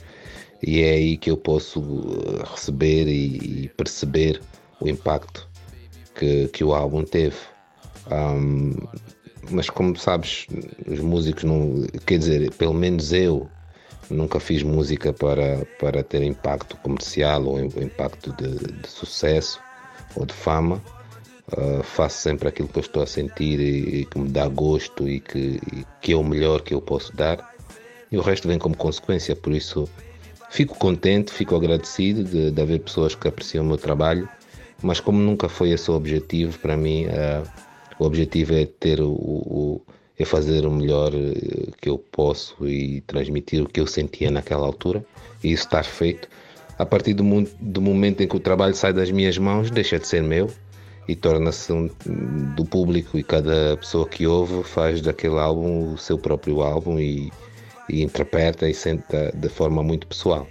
E 0.62 0.80
é 0.80 0.92
aí 0.92 1.16
que 1.18 1.30
eu 1.30 1.36
posso 1.36 1.82
receber 2.50 3.06
e, 3.06 3.64
e 3.64 3.70
perceber 3.76 4.40
o 4.80 4.88
impacto 4.88 5.46
que, 6.18 6.48
que 6.48 6.64
o 6.64 6.74
álbum 6.74 7.04
teve. 7.04 7.36
Um, 8.10 8.74
mas 9.50 9.70
como 9.70 9.96
sabes, 9.96 10.46
os 10.86 11.00
músicos 11.00 11.44
não. 11.44 11.86
Quer 12.04 12.18
dizer, 12.18 12.52
pelo 12.54 12.74
menos 12.74 13.12
eu 13.12 13.48
nunca 14.10 14.40
fiz 14.40 14.62
música 14.62 15.12
para, 15.12 15.66
para 15.78 16.02
ter 16.02 16.22
impacto 16.22 16.76
comercial 16.78 17.44
ou 17.44 17.60
impacto 17.60 18.32
de, 18.32 18.56
de 18.56 18.88
sucesso 18.88 19.60
ou 20.14 20.24
de 20.26 20.34
fama. 20.34 20.82
Uh, 21.56 21.80
faço 21.84 22.22
sempre 22.22 22.48
aquilo 22.48 22.66
que 22.66 22.78
eu 22.78 22.82
estou 22.82 23.02
a 23.04 23.06
sentir 23.06 23.60
e, 23.60 24.00
e 24.00 24.04
que 24.04 24.18
me 24.18 24.28
dá 24.28 24.48
gosto 24.48 25.08
e 25.08 25.20
que, 25.20 25.60
e 25.72 25.86
que 26.00 26.12
é 26.12 26.16
o 26.16 26.24
melhor 26.24 26.60
que 26.62 26.74
eu 26.74 26.80
posso 26.80 27.14
dar. 27.14 27.54
E 28.10 28.18
o 28.18 28.20
resto 28.20 28.48
vem 28.48 28.58
como 28.58 28.76
consequência, 28.76 29.36
por 29.36 29.52
isso 29.52 29.88
fico 30.50 30.76
contente, 30.76 31.32
fico 31.32 31.54
agradecido 31.54 32.24
de, 32.24 32.50
de 32.50 32.62
haver 32.62 32.80
pessoas 32.80 33.14
que 33.14 33.28
apreciam 33.28 33.64
o 33.64 33.68
meu 33.68 33.76
trabalho 33.76 34.28
mas 34.82 35.00
como 35.00 35.18
nunca 35.18 35.48
foi 35.48 35.70
esse 35.70 35.90
o 35.90 35.94
objetivo, 35.94 36.58
para 36.58 36.76
mim 36.76 37.06
uh, 37.06 37.48
o 37.98 38.04
objetivo 38.04 38.54
é 38.54 38.66
ter 38.66 39.00
o, 39.00 39.10
o, 39.10 39.80
é 40.18 40.24
fazer 40.24 40.66
o 40.66 40.70
melhor 40.70 41.12
eh, 41.14 41.70
que 41.80 41.88
eu 41.88 41.98
posso 41.98 42.66
e 42.66 43.00
transmitir 43.02 43.62
o 43.62 43.68
que 43.68 43.80
eu 43.80 43.86
sentia 43.86 44.30
naquela 44.30 44.66
altura 44.66 45.04
e 45.42 45.52
isso 45.52 45.64
está 45.64 45.82
feito. 45.82 46.28
A 46.78 46.84
partir 46.84 47.14
do, 47.14 47.24
do 47.60 47.80
momento 47.80 48.22
em 48.22 48.28
que 48.28 48.36
o 48.36 48.40
trabalho 48.40 48.74
sai 48.74 48.92
das 48.92 49.10
minhas 49.10 49.38
mãos, 49.38 49.70
deixa 49.70 49.98
de 49.98 50.06
ser 50.06 50.22
meu 50.22 50.50
e 51.08 51.14
torna-se 51.14 51.72
um, 51.72 51.88
do 52.54 52.64
público 52.64 53.18
e 53.18 53.22
cada 53.22 53.76
pessoa 53.76 54.06
que 54.06 54.26
ouve 54.26 54.62
faz 54.62 55.00
daquele 55.00 55.38
álbum 55.38 55.92
o 55.94 55.98
seu 55.98 56.18
próprio 56.18 56.62
álbum 56.62 56.98
e, 56.98 57.32
e 57.88 58.02
interpreta 58.02 58.68
e 58.68 58.74
sente 58.74 59.04
de 59.34 59.48
forma 59.48 59.82
muito 59.82 60.06
pessoal. 60.06 60.46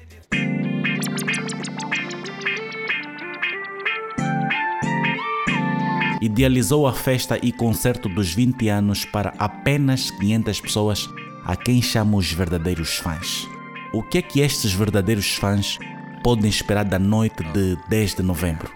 Idealizou 6.36 6.86
a 6.86 6.92
festa 6.92 7.40
e 7.42 7.50
concerto 7.50 8.10
dos 8.10 8.34
20 8.34 8.68
anos 8.68 9.06
para 9.06 9.34
apenas 9.40 10.12
500 10.12 10.60
pessoas, 10.60 11.10
a 11.46 11.56
quem 11.56 11.82
chama 11.82 12.18
os 12.18 12.30
verdadeiros 12.30 12.98
fãs. 12.98 13.48
O 13.94 14.04
que 14.04 14.18
é 14.18 14.22
que 14.22 14.42
estes 14.42 14.74
verdadeiros 14.74 15.36
fãs 15.36 15.80
podem 16.22 16.50
esperar 16.50 16.84
da 16.84 17.00
noite 17.00 17.42
de 17.54 17.78
10 17.88 18.16
de 18.16 18.24
novembro? 18.24 18.70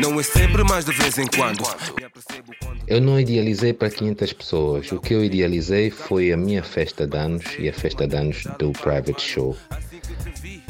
Não 0.00 0.18
é 0.18 0.22
sempre, 0.22 0.64
mas 0.64 0.86
de 0.86 0.92
vez 0.92 1.18
em 1.18 1.26
quando. 1.26 1.62
Eu 2.86 3.02
não 3.02 3.20
idealizei 3.20 3.74
para 3.74 3.90
500 3.90 4.32
pessoas. 4.32 4.92
O 4.92 4.98
que 4.98 5.12
eu 5.12 5.22
idealizei 5.22 5.90
foi 5.90 6.32
a 6.32 6.38
minha 6.38 6.62
festa 6.62 7.06
de 7.06 7.18
anos 7.18 7.44
e 7.58 7.68
a 7.68 7.72
festa 7.74 8.06
de 8.06 8.16
anos 8.16 8.44
do 8.58 8.72
Private 8.72 9.20
Show, 9.20 9.54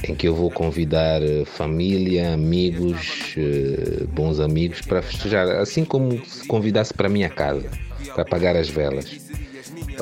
em 0.05 0.15
que 0.15 0.29
eu 0.29 0.35
vou 0.35 0.51
convidar 0.51 1.23
eh, 1.23 1.45
família, 1.45 2.35
amigos, 2.35 3.35
eh, 3.37 4.05
bons 4.09 4.41
amigos 4.41 4.81
para 4.83 5.01
festejar, 5.03 5.49
assim 5.57 5.85
como 5.85 6.25
se 6.25 6.47
convidasse 6.47 6.93
para 6.93 7.07
a 7.07 7.11
minha 7.11 7.31
casa, 7.31 7.71
para 8.15 8.23
apagar 8.23 8.57
as 8.57 8.69
velas. 8.69 9.27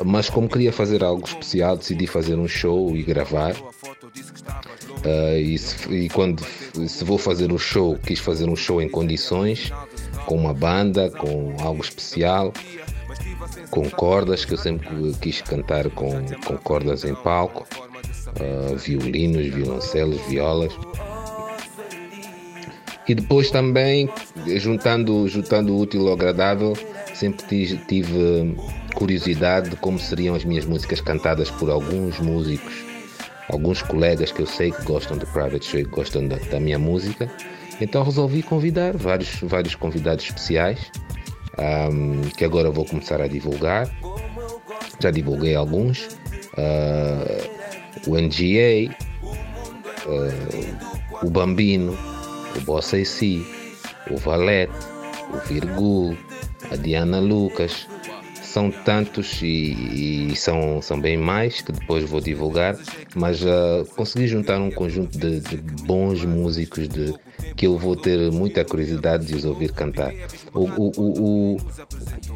Mas 0.03 0.29
como 0.29 0.49
queria 0.49 0.73
fazer 0.73 1.03
algo 1.03 1.25
especial, 1.25 1.77
decidi 1.77 2.05
fazer 2.07 2.35
um 2.35 2.47
show 2.47 2.95
e 2.95 3.03
gravar. 3.03 3.55
Uh, 5.05 5.37
e, 5.37 5.57
se, 5.57 5.89
e, 5.93 6.09
quando 6.09 6.43
se 6.43 7.03
vou 7.03 7.17
fazer 7.17 7.51
um 7.51 7.57
show, 7.57 7.97
quis 7.97 8.19
fazer 8.19 8.49
um 8.49 8.55
show 8.55 8.81
em 8.81 8.89
condições, 8.89 9.71
com 10.25 10.35
uma 10.35 10.53
banda, 10.53 11.09
com 11.11 11.55
algo 11.59 11.81
especial, 11.81 12.51
com 13.69 13.89
cordas, 13.89 14.43
que 14.43 14.53
eu 14.53 14.57
sempre 14.57 15.13
quis 15.21 15.41
cantar 15.41 15.89
com, 15.91 16.25
com 16.45 16.57
cordas 16.57 17.05
em 17.05 17.13
palco, 17.13 17.67
uh, 18.39 18.75
violinos, 18.77 19.47
violoncelos, 19.47 20.21
violas. 20.27 20.73
E 23.07 23.13
depois 23.13 23.51
também, 23.51 24.09
juntando, 24.57 25.27
juntando 25.27 25.73
o 25.73 25.79
útil 25.79 26.07
ao 26.07 26.13
agradável, 26.13 26.75
sempre 27.13 27.77
tive, 27.87 28.55
curiosidade 28.95 29.69
de 29.69 29.75
como 29.75 29.99
seriam 29.99 30.35
as 30.35 30.43
minhas 30.43 30.65
músicas 30.65 31.01
cantadas 31.01 31.51
por 31.51 31.69
alguns 31.69 32.19
músicos 32.19 32.85
alguns 33.49 33.81
colegas 33.81 34.31
que 34.31 34.41
eu 34.41 34.47
sei 34.47 34.71
que 34.71 34.83
gostam 34.83 35.17
de 35.17 35.25
Private 35.27 35.65
Show 35.65 35.79
e 35.79 35.83
gostam 35.83 36.27
da, 36.27 36.37
da, 36.37 36.59
minha 36.59 36.79
música. 36.79 37.29
Então 37.79 38.03
resolvi 38.03 38.41
convidar 38.41 38.97
vários, 38.97 39.39
vários 39.41 39.75
convidados 39.75 40.25
especiais 40.25 40.91
um, 41.57 42.21
que 42.29 42.43
agora 42.43 42.69
vou 42.71 42.85
começar 42.85 43.21
a 43.21 43.27
divulgar. 43.27 43.89
Já 44.99 45.11
divulguei 45.11 45.55
alguns. 45.55 46.07
Uh, 46.57 47.54
o 48.07 48.17
NGA, 48.17 48.91
uh, 50.05 51.25
o 51.25 51.29
Bambino, 51.29 51.97
o 52.55 52.61
Boss 52.61 52.93
AC, 52.93 53.45
o 54.11 54.17
Valete, 54.17 54.73
o 55.33 55.37
Virgul, 55.47 56.17
a 56.71 56.75
Diana 56.75 57.19
Lucas, 57.19 57.87
são 58.55 58.71
tantos 58.71 59.41
e, 59.41 60.29
e, 60.31 60.35
são, 60.37 60.81
são 60.81 60.97
bem 60.97 61.17
mais 61.17 61.59
que 61.59 61.73
depois 61.73 62.09
vou 62.09 62.21
divulgar, 62.21 62.77
mas 63.13 63.43
uh, 63.43 63.85
consegui 63.97 64.27
juntar 64.27 64.61
um 64.61 64.71
conjunto 64.71 65.19
de, 65.19 65.41
de, 65.41 65.57
bons 65.83 66.23
músicos 66.23 66.87
de, 66.87 67.13
que 67.57 67.67
eu 67.67 67.77
vou 67.77 67.97
ter 67.97 68.31
muita 68.31 68.63
curiosidade 68.63 69.25
de 69.25 69.35
os 69.35 69.43
ouvir 69.43 69.73
cantar. 69.73 70.13
O, 70.53 70.61
o, 70.61 70.91
o, 70.95 71.57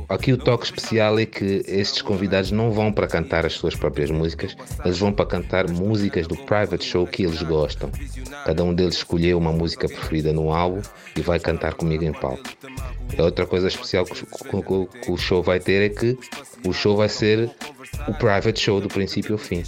aqui 0.09 0.33
o 0.33 0.37
toque 0.37 0.65
especial 0.65 1.17
é 1.17 1.25
que 1.25 1.63
estes 1.65 2.01
convidados 2.01 2.51
não 2.51 2.69
vão 2.69 2.91
para 2.91 3.07
cantar 3.07 3.45
as 3.45 3.53
suas 3.53 3.73
próprias 3.73 4.11
músicas, 4.11 4.57
eles 4.83 4.99
vão 4.99 5.13
para 5.13 5.25
cantar 5.25 5.69
músicas 5.69 6.27
do 6.27 6.35
private 6.35 6.83
show 6.83 7.07
que 7.07 7.23
eles 7.23 7.41
gostam. 7.43 7.89
Cada 8.45 8.61
um 8.61 8.73
deles 8.73 8.95
escolheu 8.95 9.37
uma 9.37 9.53
música 9.53 9.87
preferida 9.87 10.33
no 10.33 10.51
álbum 10.51 10.81
e 11.15 11.21
vai 11.21 11.39
cantar 11.39 11.75
comigo 11.75 12.03
em 12.03 12.11
palco. 12.11 12.43
A 13.17 13.23
outra 13.23 13.45
coisa 13.45 13.69
especial 13.69 14.05
que, 14.05 14.25
que 14.25 15.11
o 15.11 15.17
show 15.17 15.41
vai 15.41 15.59
ter 15.59 15.81
é 15.81 15.89
que 15.89 16.08
o 16.65 16.73
show 16.73 16.95
vai 16.95 17.09
ser 17.09 17.49
o 18.07 18.13
private 18.13 18.59
show 18.59 18.79
do 18.79 18.87
princípio 18.87 19.33
ao 19.33 19.37
fim. 19.37 19.63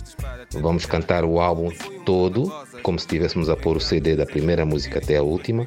Vamos 0.54 0.86
cantar 0.86 1.24
o 1.24 1.40
álbum 1.40 1.70
todo, 2.06 2.52
como 2.84 3.00
se 3.00 3.06
estivéssemos 3.06 3.50
a 3.50 3.56
pôr 3.56 3.78
o 3.78 3.80
CD 3.80 4.16
da 4.16 4.26
primeira 4.26 4.66
música 4.66 5.00
até 5.00 5.18
a 5.18 5.24
última. 5.24 5.66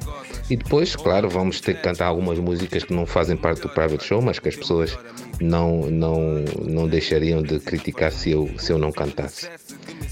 E 0.49 0.55
depois, 0.55 0.95
claro, 0.95 1.29
vamos 1.29 1.59
ter 1.59 1.75
que 1.75 1.81
cantar 1.81 2.05
algumas 2.05 2.39
músicas 2.39 2.83
que 2.83 2.93
não 2.93 3.05
fazem 3.05 3.35
parte 3.35 3.61
do 3.61 3.69
private 3.69 4.03
show, 4.03 4.21
mas 4.21 4.39
que 4.39 4.49
as 4.49 4.55
pessoas 4.55 4.97
não, 5.41 5.89
não, 5.89 6.45
não 6.61 6.87
deixariam 6.87 7.41
de 7.41 7.59
criticar 7.59 8.11
se 8.11 8.31
eu, 8.31 8.49
se 8.57 8.71
eu 8.71 8.77
não 8.77 8.91
cantasse. 8.91 9.49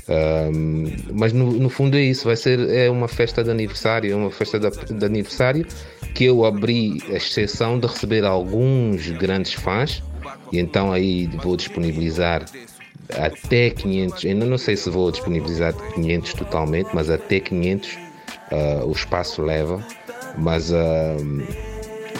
Um, 0.07 0.85
mas 1.13 1.31
no, 1.31 1.51
no, 1.51 1.69
fundo 1.69 1.95
é 1.95 2.01
isso, 2.01 2.25
vai 2.25 2.35
ser 2.35 2.59
é 2.69 2.89
uma 2.89 3.07
festa 3.07 3.43
de 3.43 3.49
aniversário, 3.49 4.11
é 4.11 4.15
uma 4.15 4.31
festa 4.31 4.59
de, 4.59 4.93
de 4.93 5.05
aniversário 5.05 5.65
que 6.13 6.25
eu 6.25 6.43
abri 6.45 7.01
a 7.09 7.13
exceção 7.13 7.79
de 7.79 7.87
receber 7.87 8.25
alguns 8.25 9.09
grandes 9.11 9.53
fãs 9.53 10.03
e 10.53 10.59
então 10.59 10.93
aí 10.93 11.25
vou 11.25 11.57
disponibilizar 11.57 12.45
até 13.17 13.71
500, 13.71 14.23
ainda 14.25 14.45
não 14.45 14.57
sei 14.59 14.77
se 14.77 14.87
vou 14.87 15.11
disponibilizar 15.11 15.73
500 15.95 16.33
totalmente, 16.35 16.89
mas 16.93 17.09
até 17.09 17.39
500 17.39 17.89
uh, 17.89 17.97
ah, 18.51 18.85
o 18.85 18.91
espaço 18.91 19.41
leva, 19.41 19.83
mas 20.37 20.71
uh, 20.71 21.17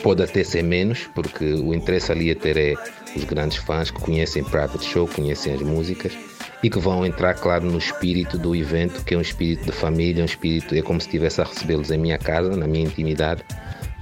pode 0.02 0.24
até 0.24 0.44
ser 0.44 0.64
menos, 0.64 1.08
porque 1.14 1.54
o 1.54 1.76
interesse 1.76 2.12
ali 2.12 2.32
a 2.32 2.36
ter 2.36 2.58
é 2.58 2.74
os 3.16 3.24
grandes 3.24 3.58
fãs 3.58 3.92
que 3.92 4.02
conhecem 4.02 4.44
Private 4.44 4.84
Show, 4.84 5.08
conhecem 5.08 5.54
as 5.54 5.62
músicas 5.62 6.18
e 6.64 6.72
que 6.72 6.80
vão 6.80 7.06
entrar, 7.06 7.36
claro, 7.36 7.66
no 7.66 7.78
espírito 7.78 8.36
do 8.40 8.56
evento, 8.56 9.04
que 9.06 9.14
é 9.14 9.18
um 9.18 9.22
espírito 9.22 9.66
de 9.66 9.72
família, 9.72 10.24
um 10.24 10.26
espírito, 10.26 10.74
é 10.74 10.82
como 10.82 11.00
se 11.00 11.06
estivesse 11.06 11.40
a 11.40 11.44
recebê-los 11.44 11.92
em 11.92 12.00
minha 12.00 12.18
casa, 12.18 12.56
na 12.58 12.66
minha 12.66 12.86
intimidade. 12.86 13.44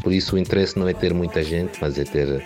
Por 0.02 0.13
isso 0.13 0.38
o 0.38 0.39
interesse 0.39 0.80
não 0.80 0.88
é 0.88 0.94
ter 0.94 1.13
muita 1.13 1.44
gente, 1.44 1.78
mas 1.82 2.00
é 2.00 2.06
ter 2.06 2.41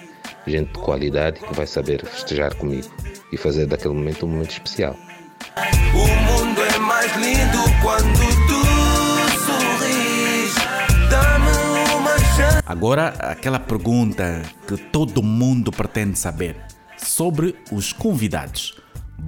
gente 0.47 0.73
de 0.73 0.79
qualidade 0.79 1.39
que 1.39 1.53
vai 1.53 1.67
saber 1.67 2.05
festejar 2.05 2.53
comigo 2.55 2.87
e 3.31 3.37
fazer 3.37 3.65
daquele 3.65 3.93
momento 3.93 4.25
um 4.25 4.29
momento 4.29 4.51
especial. 4.51 4.95
O 5.93 6.07
mundo 6.23 6.61
é 6.61 6.77
mais 6.79 7.15
lindo 7.15 7.57
quando 7.81 8.19
tu 8.47 8.65
sorris. 9.45 10.55
Dá-me 11.09 11.95
uma 11.95 12.17
chance. 12.35 12.63
Agora, 12.65 13.09
aquela 13.19 13.59
pergunta 13.59 14.41
que 14.67 14.77
todo 14.77 15.23
mundo 15.23 15.71
pretende 15.71 16.17
saber 16.17 16.55
sobre 16.97 17.55
os 17.71 17.93
convidados. 17.93 18.79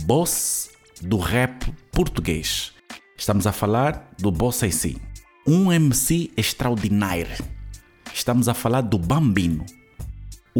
Boss 0.03 0.69
do 1.01 1.17
rap 1.17 1.71
português. 1.91 2.73
Estamos 3.17 3.47
a 3.47 3.51
falar 3.51 4.11
do 4.19 4.31
Boss 4.31 4.63
AC, 4.63 4.95
um 5.47 5.71
MC 5.71 6.31
extraordinário. 6.37 7.27
Estamos 8.13 8.47
a 8.49 8.53
falar 8.53 8.81
do 8.81 8.97
Bambino, 8.97 9.65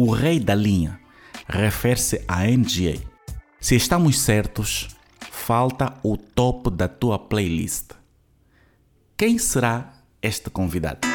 o 0.00 0.12
rei 0.12 0.38
da 0.38 0.54
linha. 0.54 1.00
Refere-se 1.48 2.24
a 2.28 2.44
NGA. 2.44 3.02
Se 3.58 3.74
estamos 3.74 4.20
certos, 4.20 4.86
falta 5.32 5.94
o 6.04 6.16
top 6.16 6.70
da 6.70 6.86
tua 6.86 7.18
playlist. 7.18 7.94
Quem 9.16 9.38
será 9.38 9.92
este 10.22 10.50
convidado? 10.50 11.07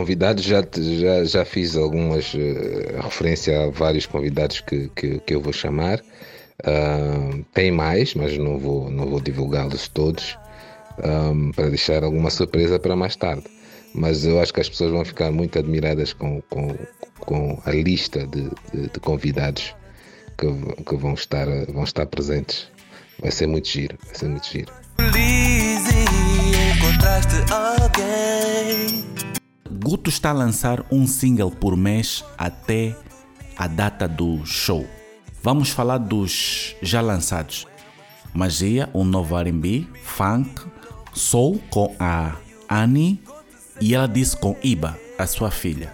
Convidados, 0.00 0.44
já, 0.44 0.64
já, 0.74 1.24
já 1.24 1.44
fiz 1.44 1.76
algumas 1.76 2.32
uh, 2.32 3.02
referência 3.02 3.64
a 3.64 3.70
vários 3.70 4.06
convidados 4.06 4.60
que, 4.60 4.90
que, 4.96 5.18
que 5.18 5.34
eu 5.34 5.42
vou 5.42 5.52
chamar. 5.52 6.00
Uh, 6.64 7.44
tem 7.52 7.70
mais, 7.70 8.14
mas 8.14 8.36
não 8.38 8.58
vou, 8.58 8.90
não 8.90 9.06
vou 9.06 9.20
divulgá-los 9.20 9.88
todos 9.88 10.38
um, 11.04 11.52
para 11.52 11.68
deixar 11.68 12.02
alguma 12.02 12.30
surpresa 12.30 12.78
para 12.78 12.96
mais 12.96 13.14
tarde. 13.14 13.44
Mas 13.94 14.24
eu 14.24 14.40
acho 14.40 14.54
que 14.54 14.60
as 14.60 14.70
pessoas 14.70 14.90
vão 14.90 15.04
ficar 15.04 15.30
muito 15.30 15.58
admiradas 15.58 16.14
com, 16.14 16.40
com, 16.48 16.74
com 17.18 17.60
a 17.66 17.70
lista 17.70 18.26
de, 18.26 18.48
de, 18.72 18.88
de 18.90 19.00
convidados 19.00 19.74
que, 20.38 20.46
que, 20.84 20.96
vão, 20.96 21.12
estar, 21.12 21.46
vão 21.68 21.84
estar 21.84 22.06
presentes. 22.06 22.68
Vai 23.20 23.30
ser 23.30 23.46
muito 23.46 23.68
giro, 23.68 23.98
vai 24.06 24.14
ser 24.14 24.28
muito 24.28 24.46
giro. 24.46 24.72
encontraste 26.78 27.52
alguém 27.52 29.09
Guto 29.82 30.10
está 30.10 30.28
a 30.28 30.34
lançar 30.34 30.84
um 30.92 31.06
single 31.06 31.50
por 31.50 31.74
mês 31.74 32.22
até 32.36 32.94
a 33.56 33.66
data 33.66 34.06
do 34.06 34.44
show. 34.44 34.86
Vamos 35.42 35.70
falar 35.70 35.96
dos 35.96 36.76
já 36.82 37.00
lançados. 37.00 37.66
Magia, 38.34 38.90
um 38.92 39.04
novo 39.04 39.38
R&B, 39.38 39.86
funk, 40.02 40.66
soul 41.14 41.58
com 41.70 41.96
a 41.98 42.36
Annie 42.68 43.22
e 43.80 43.94
ela 43.94 44.06
disse 44.06 44.36
com 44.36 44.54
Iba, 44.62 44.98
a 45.18 45.26
sua 45.26 45.50
filha. 45.50 45.90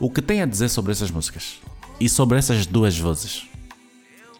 O 0.00 0.10
que 0.10 0.20
tem 0.20 0.42
a 0.42 0.46
dizer 0.46 0.68
sobre 0.68 0.90
essas 0.90 1.12
músicas? 1.12 1.60
E 2.00 2.08
sobre 2.08 2.38
essas 2.38 2.66
duas 2.66 2.98
vozes? 2.98 3.46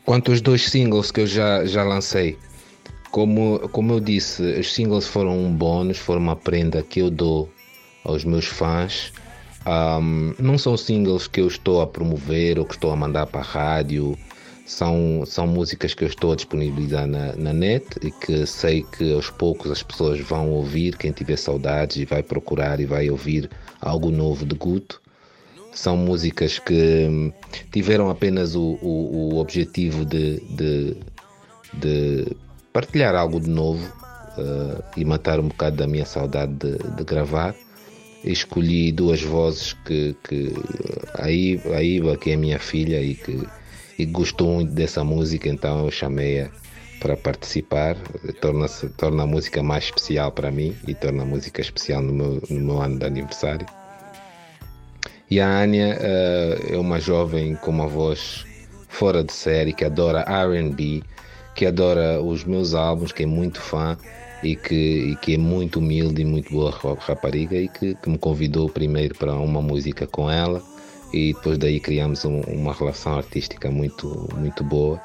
Quanto 0.05 0.33
aos 0.33 0.41
dois 0.41 0.67
singles 0.69 1.13
que 1.13 1.21
eu 1.21 1.27
já, 1.29 1.65
já 1.67 1.85
lancei, 1.85 2.37
como, 3.13 3.61
como 3.69 3.93
eu 3.93 4.01
disse, 4.01 4.43
os 4.43 4.75
singles 4.75 5.07
foram 5.07 5.39
um 5.39 5.55
bônus, 5.55 5.99
foram 5.99 6.21
uma 6.21 6.35
prenda 6.35 6.83
que 6.83 6.99
eu 6.99 7.13
dou 7.13 7.49
aos 8.07 8.25
meus 8.25 8.47
fãs 8.47 9.13
Um, 9.67 10.33
não 10.39 10.57
são 10.57 10.77
singles 10.77 11.27
que 11.27 11.41
eu 11.41 11.49
estou 11.49 11.83
a 11.83 11.87
promover 11.89 12.57
ou 12.57 12.65
que 12.65 12.75
estou 12.75 12.93
a 12.93 12.97
mandar 12.97 13.27
para 13.27 13.41
a 13.41 13.45
rádio. 13.45 14.17
São, 14.65 15.25
são 15.27 15.47
músicas 15.47 15.95
que 15.95 16.05
eu 16.05 16.09
estou 16.09 16.33
a 16.33 16.37
disponibilizar 16.37 17.07
na, 17.07 17.35
na 17.37 17.53
net 17.53 17.87
e 18.03 18.11
que 18.11 18.47
sei 18.47 18.83
que 18.83 19.13
aos 19.13 19.31
poucos 19.31 19.71
as 19.71 19.83
pessoas 19.83 20.21
vão 20.21 20.51
ouvir. 20.51 20.97
Quem 20.97 21.11
tiver 21.11 21.37
saudades 21.37 22.09
vai 22.09 22.23
procurar 22.23 22.81
e 22.81 22.85
vai 22.85 23.11
ouvir 23.11 23.51
algo 23.81 24.11
novo 24.11 24.47
de 24.47 24.55
Guto. 24.55 25.01
São 25.73 25.97
músicas 25.97 26.59
que 26.59 27.07
hum, 27.09 27.33
tiveram 27.71 28.09
apenas 28.09 28.55
o, 28.55 28.79
o, 28.81 29.35
o 29.35 29.39
objetivo 29.39 30.05
de, 30.05 30.41
de, 30.41 30.97
de, 31.75 32.37
partilhar 32.73 33.15
algo 33.15 33.39
de 33.39 33.51
novo 33.51 33.85
uh, 34.39 34.83
e 34.97 35.05
matar 35.05 35.39
um 35.39 35.49
bocado 35.49 35.77
da 35.77 35.87
minha 35.87 36.07
saudade 36.07 36.55
de, 36.55 36.79
de 36.79 37.05
gravar 37.05 37.55
escolhi 38.33 38.93
duas 38.93 39.23
vozes 39.23 39.73
que, 39.85 40.17
que 40.25 40.53
a 41.15 41.31
Iba, 41.31 42.17
que 42.17 42.33
é 42.33 42.37
minha 42.37 42.59
filha 42.59 43.01
e 43.01 43.15
que 43.15 43.47
e 43.99 44.05
gostou 44.05 44.55
muito 44.55 44.73
dessa 44.73 45.03
música, 45.03 45.49
então 45.49 45.85
eu 45.85 45.91
chamei-a 45.91 46.51
para 47.01 47.17
participar. 47.17 47.97
Torna, 48.41 48.67
torna 48.97 49.23
a 49.23 49.27
música 49.27 49.63
mais 49.63 49.85
especial 49.85 50.33
para 50.33 50.51
mim 50.51 50.77
e 50.87 50.95
torna 50.95 51.23
a 51.23 51.27
música 51.27 51.61
especial 51.61 52.03
no 52.03 52.13
meu, 52.13 52.43
no 52.49 52.61
meu 52.61 52.81
ano 52.81 52.99
de 52.99 53.07
aniversário. 53.07 53.67
E 55.31 55.41
a 55.41 55.61
Anya 55.61 55.99
uh, 55.99 56.75
é 56.75 56.77
uma 56.77 57.01
jovem 57.01 57.57
com 57.57 57.71
uma 57.71 57.89
voz 57.89 58.45
fora 58.89 59.25
de 59.25 59.33
série 59.33 59.73
que 59.73 59.85
adora 59.85 60.25
RB, 60.25 61.03
que 61.55 61.67
adora 61.67 62.21
os 62.21 62.45
meus 62.45 62.75
álbuns, 62.75 63.13
que 63.13 63.25
é 63.25 63.27
muito 63.27 63.61
fã 63.61 63.97
e 64.43 64.55
que, 64.57 64.75
e 64.75 65.17
que 65.17 65.35
é 65.35 65.39
muito 65.39 65.79
humilde 65.79 66.23
e 66.23 66.25
muito 66.25 66.51
boa 66.53 66.71
rapariga 66.99 67.57
e 67.57 67.69
que, 67.69 67.95
que, 67.95 68.09
me 68.09 68.19
convidou 68.19 68.69
primeiro 68.69 69.15
para 69.15 69.35
uma 69.35 69.63
música 69.63 70.07
com 70.07 70.31
ela. 70.31 70.63
E 71.13 71.33
depois 71.33 71.59
daí 71.59 71.81
criamos 71.81 72.25
um, 72.25 72.41
uma 72.41 72.75
relação 72.75 73.17
artística 73.17 73.71
muito, 73.71 74.29
muito 74.37 74.63
boa. 74.65 75.01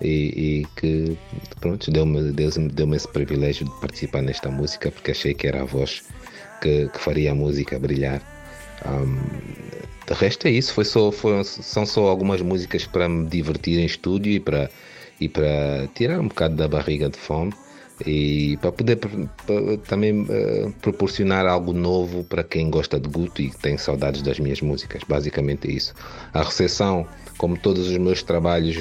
E, 0.00 0.62
e 0.62 0.66
que 0.76 1.16
pronto, 1.60 1.88
deu-me 1.90 2.32
deu 2.32 2.50
deu 2.50 2.94
esse 2.94 3.06
privilégio 3.06 3.66
de 3.66 3.80
participar 3.80 4.20
nesta 4.20 4.50
música 4.50 4.90
porque 4.90 5.12
achei 5.12 5.32
que 5.32 5.46
era 5.46 5.62
a 5.62 5.64
voz 5.64 6.02
que, 6.60 6.88
que 6.88 6.98
faria 6.98 7.30
a 7.30 7.34
música 7.34 7.78
brilhar. 7.78 8.20
Um, 8.84 9.16
de 10.06 10.14
resto 10.14 10.48
é 10.48 10.50
isso, 10.50 10.74
foi 10.74 10.84
só, 10.84 11.12
são 11.44 11.86
só 11.86 12.08
algumas 12.08 12.40
músicas 12.42 12.84
para 12.84 13.08
me 13.08 13.28
divertir 13.28 13.78
em 13.78 13.86
estúdio 13.86 14.32
e 14.32 14.40
para, 14.40 14.68
e 15.20 15.28
para 15.28 15.88
tirar 15.94 16.18
um 16.18 16.26
bocado 16.26 16.56
da 16.56 16.66
barriga 16.66 17.08
de 17.08 17.16
fome 17.16 17.52
e 18.06 18.56
para 18.58 18.72
poder 18.72 18.98
também 19.86 20.22
uh, 20.22 20.72
proporcionar 20.80 21.46
algo 21.46 21.72
novo 21.72 22.24
para 22.24 22.42
quem 22.42 22.70
gosta 22.70 22.98
de 22.98 23.08
Guto 23.08 23.42
e 23.42 23.50
tem 23.50 23.76
saudades 23.76 24.22
das 24.22 24.38
minhas 24.38 24.60
músicas. 24.60 25.02
Basicamente 25.06 25.68
é 25.68 25.72
isso. 25.72 25.94
A 26.32 26.42
recepção, 26.42 27.06
como 27.38 27.56
todos 27.58 27.88
os 27.88 27.96
meus 27.98 28.22
trabalhos, 28.22 28.76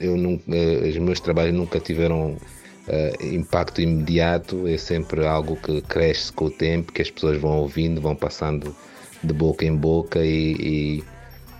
eu 0.00 0.16
nunca, 0.16 0.50
uh, 0.50 0.88
os 0.88 0.96
meus 0.98 1.20
trabalhos 1.20 1.54
nunca 1.54 1.80
tiveram 1.80 2.32
uh, 2.32 3.26
impacto 3.26 3.80
imediato, 3.80 4.66
é 4.68 4.76
sempre 4.76 5.26
algo 5.26 5.56
que 5.56 5.80
cresce 5.82 6.32
com 6.32 6.46
o 6.46 6.50
tempo, 6.50 6.92
que 6.92 7.02
as 7.02 7.10
pessoas 7.10 7.40
vão 7.40 7.58
ouvindo, 7.58 8.00
vão 8.00 8.14
passando 8.14 8.74
de 9.22 9.32
boca 9.32 9.64
em 9.64 9.74
boca 9.74 10.24
e, 10.24 10.52
e, 10.52 11.04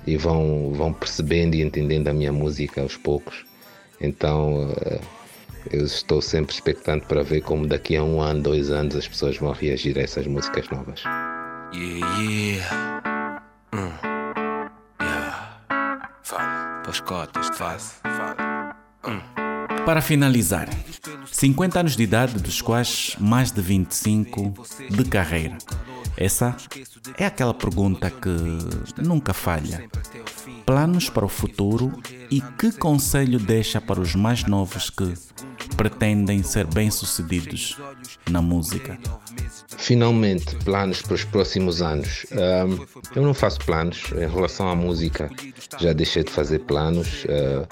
e 0.07 0.17
vão, 0.17 0.73
vão 0.73 0.93
percebendo 0.93 1.55
e 1.55 1.63
entendendo 1.63 2.09
a 2.09 2.13
minha 2.13 2.33
música 2.33 2.83
aos 2.83 2.97
poucos. 2.97 3.45
Então 4.01 4.69
eu 5.71 5.85
estou 5.85 6.21
sempre 6.21 6.55
expectante 6.55 7.07
para 7.07 7.23
ver 7.23 7.41
como 7.43 7.67
daqui 7.67 7.97
a 7.97 8.03
um 8.03 8.21
ano, 8.21 8.43
dois 8.43 8.71
anos 8.71 8.97
as 8.97 9.09
pessoas 9.09 9.37
vão 9.37 9.53
reagir 9.53 9.99
a 9.99 10.03
essas 10.03 10.27
músicas 10.27 10.69
novas. 10.71 11.03
Yeah, 11.73 12.21
yeah. 12.21 13.43
Hum. 13.73 13.91
Yeah. 15.01 16.11
Fala. 16.23 16.83
Pós 16.85 17.01
cotas, 17.01 17.49
faz. 17.57 18.01
Fala. 18.03 18.77
Hum. 19.07 19.21
Para 19.85 20.01
finalizar, 20.01 20.69
50 21.31 21.81
anos 21.81 21.97
de 21.97 22.03
idade, 22.03 22.35
dos 22.43 22.63
quais 22.63 23.17
mais 23.19 23.51
de 23.51 23.61
25 23.61 24.55
de 24.91 25.05
carreira. 25.05 25.59
Essa 26.17 26.57
é 27.19 27.27
aquela 27.27 27.55
pergunta 27.55 28.11
que 28.11 29.03
nunca 29.03 29.35
falha. 29.35 29.89
Planos 30.65 31.11
para 31.11 31.25
o 31.25 31.29
futuro 31.29 31.93
e 32.31 32.41
que 32.41 32.73
conselho 32.73 33.39
deixa 33.39 33.81
para 33.81 34.01
os 34.01 34.15
mais 34.15 34.45
novos 34.45 34.91
que 34.91 35.13
pretendem 35.77 36.43
ser 36.43 36.67
bem-sucedidos 36.67 37.77
na 38.31 38.41
música? 38.41 38.99
Finalmente, 39.77 40.57
planos 40.65 41.03
para 41.03 41.15
os 41.15 41.25
próximos 41.25 41.83
anos. 41.83 42.25
Um, 42.33 42.87
eu 43.15 43.23
não 43.23 43.35
faço 43.35 43.59
planos 43.61 44.05
em 44.13 44.29
relação 44.29 44.69
à 44.69 44.75
música. 44.75 45.29
Já 45.79 45.93
deixei 45.93 46.23
de 46.23 46.31
fazer 46.31 46.61
planos, 46.61 47.25
uh, 47.25 47.67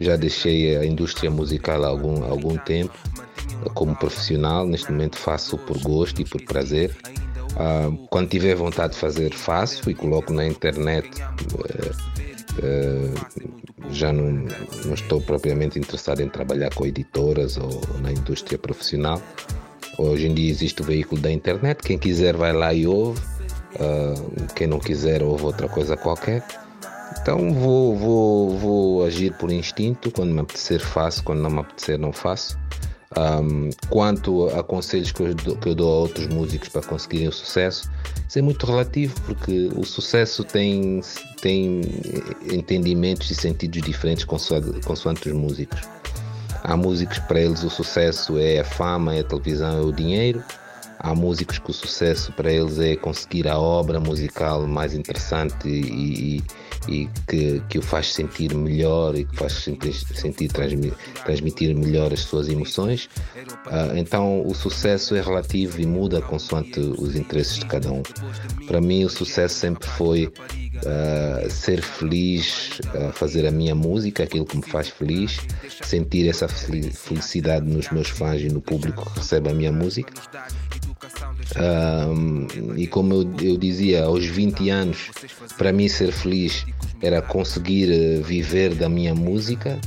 já 0.00 0.16
deixei 0.16 0.76
a 0.76 0.84
indústria 0.84 1.30
musical 1.30 1.84
há 1.84 1.88
algum, 1.88 2.24
algum 2.24 2.56
tempo 2.56 2.92
como 3.74 3.94
profissional. 3.94 4.66
Neste 4.66 4.90
momento 4.90 5.16
faço 5.16 5.56
por 5.58 5.78
gosto 5.78 6.20
e 6.20 6.24
por 6.24 6.42
prazer. 6.42 6.96
Uh, 7.52 8.06
quando 8.08 8.28
tiver 8.28 8.54
vontade 8.54 8.94
de 8.94 8.98
fazer, 8.98 9.32
faço 9.34 9.90
e 9.90 9.94
coloco 9.94 10.32
na 10.32 10.46
internet. 10.46 11.08
Uh, 12.58 13.52
já 13.90 14.12
não, 14.12 14.46
não 14.84 14.94
estou 14.94 15.20
propriamente 15.20 15.78
interessado 15.78 16.20
em 16.20 16.28
trabalhar 16.28 16.74
com 16.74 16.86
editoras 16.86 17.56
ou 17.56 17.80
na 18.00 18.12
indústria 18.12 18.58
profissional. 18.58 19.20
Hoje 19.98 20.26
em 20.26 20.34
dia 20.34 20.50
existe 20.50 20.80
o 20.80 20.84
veículo 20.84 21.20
da 21.20 21.30
internet, 21.30 21.82
quem 21.82 21.98
quiser 21.98 22.34
vai 22.36 22.52
lá 22.52 22.72
e 22.72 22.86
ouve, 22.86 23.20
uh, 23.76 24.54
quem 24.54 24.66
não 24.66 24.78
quiser 24.78 25.22
ouve 25.22 25.44
outra 25.44 25.68
coisa 25.68 25.96
qualquer. 25.96 26.42
Então 27.20 27.52
vou, 27.52 27.96
vou, 27.96 28.58
vou 28.58 29.04
agir 29.04 29.32
por 29.34 29.50
instinto, 29.50 30.10
quando 30.10 30.32
me 30.32 30.40
apetecer 30.40 30.80
faço, 30.80 31.22
quando 31.22 31.40
não 31.40 31.50
me 31.50 31.60
apetecer 31.60 31.98
não 31.98 32.12
faço. 32.12 32.58
Um, 33.14 33.68
quanto 33.90 34.48
a 34.48 34.62
conselhos 34.62 35.12
que 35.12 35.22
eu, 35.22 35.34
dou, 35.34 35.56
que 35.56 35.68
eu 35.68 35.74
dou 35.74 35.92
a 35.92 35.98
outros 36.00 36.26
músicos 36.28 36.68
para 36.70 36.82
conseguirem 36.82 37.28
o 37.28 37.32
sucesso, 37.32 37.90
isso 38.26 38.38
é 38.38 38.42
muito 38.42 38.64
relativo, 38.64 39.14
porque 39.26 39.70
o 39.76 39.84
sucesso 39.84 40.42
tem, 40.44 41.02
tem 41.40 41.82
entendimentos 42.50 43.30
e 43.30 43.34
sentidos 43.34 43.82
diferentes 43.82 44.24
consoante, 44.24 44.80
consoante 44.80 45.28
os 45.28 45.34
músicos. 45.34 45.80
Há 46.62 46.76
músicos 46.76 47.18
para 47.18 47.40
eles 47.40 47.62
o 47.62 47.70
sucesso 47.70 48.38
é 48.38 48.60
a 48.60 48.64
fama, 48.64 49.14
é 49.14 49.20
a 49.20 49.24
televisão, 49.24 49.78
é 49.78 49.82
o 49.82 49.92
dinheiro. 49.92 50.42
Há 51.02 51.14
músicos 51.14 51.58
que 51.58 51.70
o 51.70 51.74
sucesso 51.74 52.32
para 52.32 52.52
eles 52.52 52.78
é 52.78 52.96
conseguir 52.96 53.48
a 53.48 53.58
obra 53.58 53.98
musical 53.98 54.66
mais 54.66 54.94
interessante 54.94 55.68
e, 55.68 56.36
e 56.36 56.42
e 56.88 57.08
que, 57.28 57.62
que 57.68 57.78
o 57.78 57.82
faz 57.82 58.12
sentir 58.12 58.54
melhor 58.54 59.16
e 59.16 59.24
que 59.24 59.36
faz 59.36 59.52
sentir, 59.52 60.48
transmitir, 60.48 60.94
transmitir 61.24 61.76
melhor 61.76 62.12
as 62.12 62.20
suas 62.20 62.48
emoções. 62.48 63.08
Uh, 63.66 63.96
então 63.96 64.46
o 64.46 64.54
sucesso 64.54 65.14
é 65.14 65.20
relativo 65.20 65.80
e 65.80 65.86
muda 65.86 66.20
consoante 66.20 66.80
os 66.80 67.14
interesses 67.14 67.58
de 67.58 67.66
cada 67.66 67.90
um. 67.90 68.02
Para 68.66 68.80
mim 68.80 69.04
o 69.04 69.08
sucesso 69.08 69.54
sempre 69.54 69.88
foi 69.88 70.26
uh, 70.26 71.50
ser 71.50 71.82
feliz, 71.82 72.80
uh, 72.94 73.12
fazer 73.12 73.46
a 73.46 73.50
minha 73.50 73.74
música, 73.74 74.24
aquilo 74.24 74.44
que 74.44 74.56
me 74.56 74.64
faz 74.64 74.88
feliz, 74.88 75.38
sentir 75.82 76.28
essa 76.28 76.48
felicidade 76.48 77.66
nos 77.66 77.90
meus 77.90 78.08
fãs 78.08 78.40
e 78.40 78.48
no 78.48 78.60
público 78.60 79.08
que 79.10 79.18
recebe 79.20 79.50
a 79.50 79.54
minha 79.54 79.72
música. 79.72 80.12
Um, 81.58 82.46
e 82.76 82.86
como 82.86 83.14
eu, 83.14 83.34
eu, 83.42 83.56
dizia, 83.58 84.04
aos 84.04 84.24
20 84.24 84.70
anos, 84.70 85.10
para 85.58 85.72
mim 85.72 85.88
ser 85.88 86.10
feliz 86.10 86.64
era 87.02 87.20
conseguir 87.20 87.90
uh, 87.90 88.22
viver 88.22 88.74
da 88.74 88.88
minha 88.88 89.14
música 89.14 89.78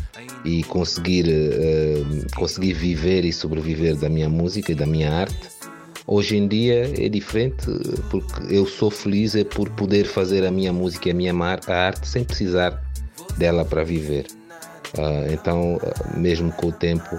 e 0.44 0.64
conseguir, 0.64 1.26
uh, 1.28 2.36
conseguir 2.36 2.74
viver 2.74 3.26
e 3.26 3.34
sobreviver 3.34 3.96
da 3.96 4.10
minha 4.10 4.30
música 4.30 4.72
e 4.72 4.76
da 4.76 4.86
minha 4.86 5.12
arte. 5.12 5.56
Hoje 6.08 6.38
em 6.38 6.48
dia 6.48 6.92
é 7.04 7.10
diferente 7.10 7.66
porque 8.12 8.54
eu 8.54 8.68
sou 8.68 8.92
feliz 8.92 9.36
é 9.36 9.44
por 9.44 9.68
poder 9.72 10.06
fazer 10.06 10.46
a 10.46 10.52
minha 10.52 10.72
música 10.72 11.08
e 11.08 11.12
a 11.12 11.16
minha 11.16 11.34
arte 11.34 12.08
sem 12.08 12.24
precisar 12.24 12.80
dela 13.38 13.66
para 13.66 13.84
viver. 13.84 14.28
Uh, 14.96 15.34
então, 15.34 15.80
mesmo 16.16 16.52
com 16.52 16.68
o 16.68 16.72
tempo, 16.72 17.10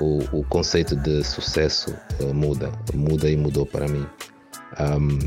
o, 0.00 0.40
o 0.40 0.44
conceito 0.44 0.94
de 0.96 1.24
sucesso 1.24 1.94
uh, 2.20 2.34
muda, 2.34 2.70
muda 2.94 3.30
e 3.30 3.36
mudou 3.36 3.66
para 3.66 3.88
mim. 3.88 4.06
Um, 4.78 5.18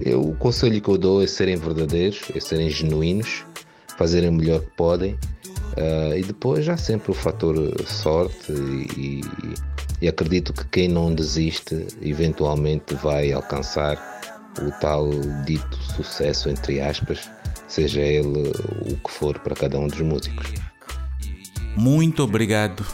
eu, 0.00 0.20
o 0.20 0.34
conselho 0.36 0.80
que 0.80 0.88
eu 0.88 0.98
dou 0.98 1.22
é 1.22 1.26
serem 1.26 1.56
verdadeiros, 1.56 2.22
é 2.34 2.40
serem 2.40 2.70
genuínos, 2.70 3.44
fazerem 3.96 4.30
o 4.30 4.32
melhor 4.32 4.60
que 4.60 4.70
podem 4.70 5.12
uh, 5.12 6.16
e 6.16 6.22
depois 6.22 6.68
há 6.68 6.76
sempre 6.76 7.10
o 7.10 7.14
fator 7.14 7.56
sorte 7.86 8.52
e, 8.96 9.20
e, 10.00 10.08
acredito 10.08 10.52
que 10.52 10.64
quem 10.66 10.88
não 10.88 11.14
desiste 11.14 11.86
eventualmente 12.00 12.94
vai 12.94 13.32
alcançar 13.32 13.96
o 14.60 14.70
tal 14.80 15.08
dito 15.46 15.76
sucesso 15.94 16.48
entre 16.48 16.80
aspas, 16.80 17.30
seja 17.68 18.00
ele 18.00 18.52
o 18.90 18.96
que 18.96 19.10
for 19.10 19.38
para 19.38 19.54
cada 19.54 19.78
um 19.78 19.86
dos 19.86 20.00
músicos. 20.00 20.52
Muito 21.76 22.22
obrigado 22.22 22.84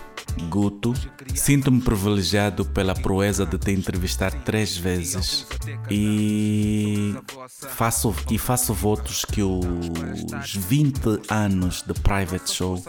Guto, 0.49 0.95
sinto-me 1.35 1.81
privilegiado 1.81 2.65
pela 2.65 2.95
proeza 2.95 3.45
de 3.45 3.59
te 3.59 3.71
entrevistar 3.73 4.33
três 4.45 4.77
vezes 4.77 5.47
e 5.91 7.15
faço, 7.49 8.15
e 8.31 8.39
faço 8.39 8.73
votos 8.73 9.25
que 9.25 9.43
os 9.43 10.55
20 10.55 11.23
anos 11.29 11.83
de 11.87 11.95
Private 11.95 12.51
Show 12.51 12.83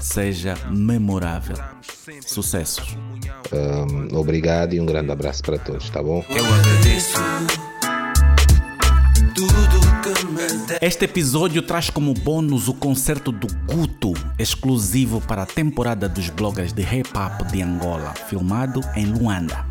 seja 0.00 0.56
memorável. 0.70 1.56
Sucessos. 2.26 2.96
Um, 3.52 4.16
obrigado 4.16 4.74
e 4.74 4.80
um 4.80 4.86
grande 4.86 5.10
abraço 5.10 5.42
para 5.42 5.58
todos, 5.58 5.88
tá 5.90 6.02
bom? 6.02 6.24
Eu 6.28 6.44
agradeço 6.44 7.18
Este 10.80 11.06
episódio 11.06 11.60
traz 11.60 11.90
como 11.90 12.14
bônus 12.14 12.68
o 12.68 12.74
concerto 12.74 13.32
do 13.32 13.48
Guto, 13.66 14.12
exclusivo 14.38 15.20
para 15.20 15.42
a 15.42 15.46
temporada 15.46 16.08
dos 16.08 16.30
bloggers 16.30 16.72
de 16.72 16.82
hip 16.82 17.10
hop 17.18 17.50
de 17.50 17.60
Angola, 17.60 18.14
filmado 18.28 18.80
em 18.94 19.04
Luanda. 19.06 19.66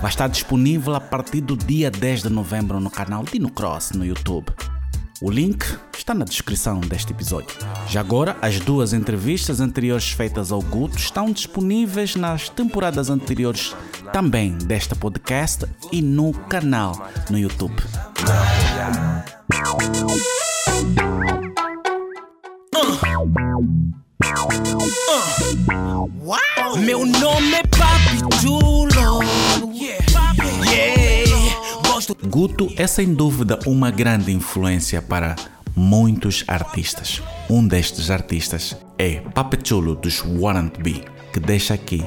Vai 0.00 0.10
estar 0.10 0.28
disponível 0.28 0.94
a 0.94 1.00
partir 1.00 1.42
do 1.42 1.58
dia 1.58 1.90
10 1.90 2.22
de 2.22 2.30
novembro 2.30 2.80
no 2.80 2.88
canal 2.88 3.22
Dino 3.22 3.50
Cross 3.50 3.90
no 3.90 4.02
YouTube. 4.02 4.46
O 5.20 5.30
link 5.30 5.62
está 5.96 6.14
na 6.14 6.24
descrição 6.24 6.80
deste 6.80 7.12
episódio. 7.12 7.54
Já 7.86 8.00
agora, 8.00 8.34
as 8.40 8.58
duas 8.58 8.94
entrevistas 8.94 9.60
anteriores 9.60 10.10
feitas 10.10 10.50
ao 10.50 10.62
Guto 10.62 10.96
estão 10.96 11.32
disponíveis 11.32 12.16
nas 12.16 12.48
temporadas 12.48 13.10
anteriores 13.10 13.76
também 14.10 14.52
desta 14.52 14.96
podcast 14.96 15.66
e 15.92 16.00
no 16.00 16.32
canal 16.32 17.10
no 17.28 17.38
YouTube. 17.38 17.82
Meu 26.84 27.04
nome 27.06 27.54
é 27.54 27.62
Papi 27.62 28.40
Chulo. 28.40 29.22
Yeah. 29.74 30.06
Gosto 31.86 32.16
Guto 32.28 32.72
é 32.76 32.86
sem 32.86 33.14
dúvida 33.14 33.58
uma 33.66 33.90
grande 33.90 34.32
influência 34.32 35.00
para 35.00 35.34
muitos 35.74 36.44
artistas. 36.46 37.22
Um 37.50 37.66
destes 37.66 38.10
artistas 38.10 38.76
é 38.98 39.20
Papechulo 39.20 39.94
dos 39.94 40.22
Warrant 40.24 40.78
B, 40.78 41.02
que 41.32 41.40
deixa 41.40 41.74
aqui 41.74 42.02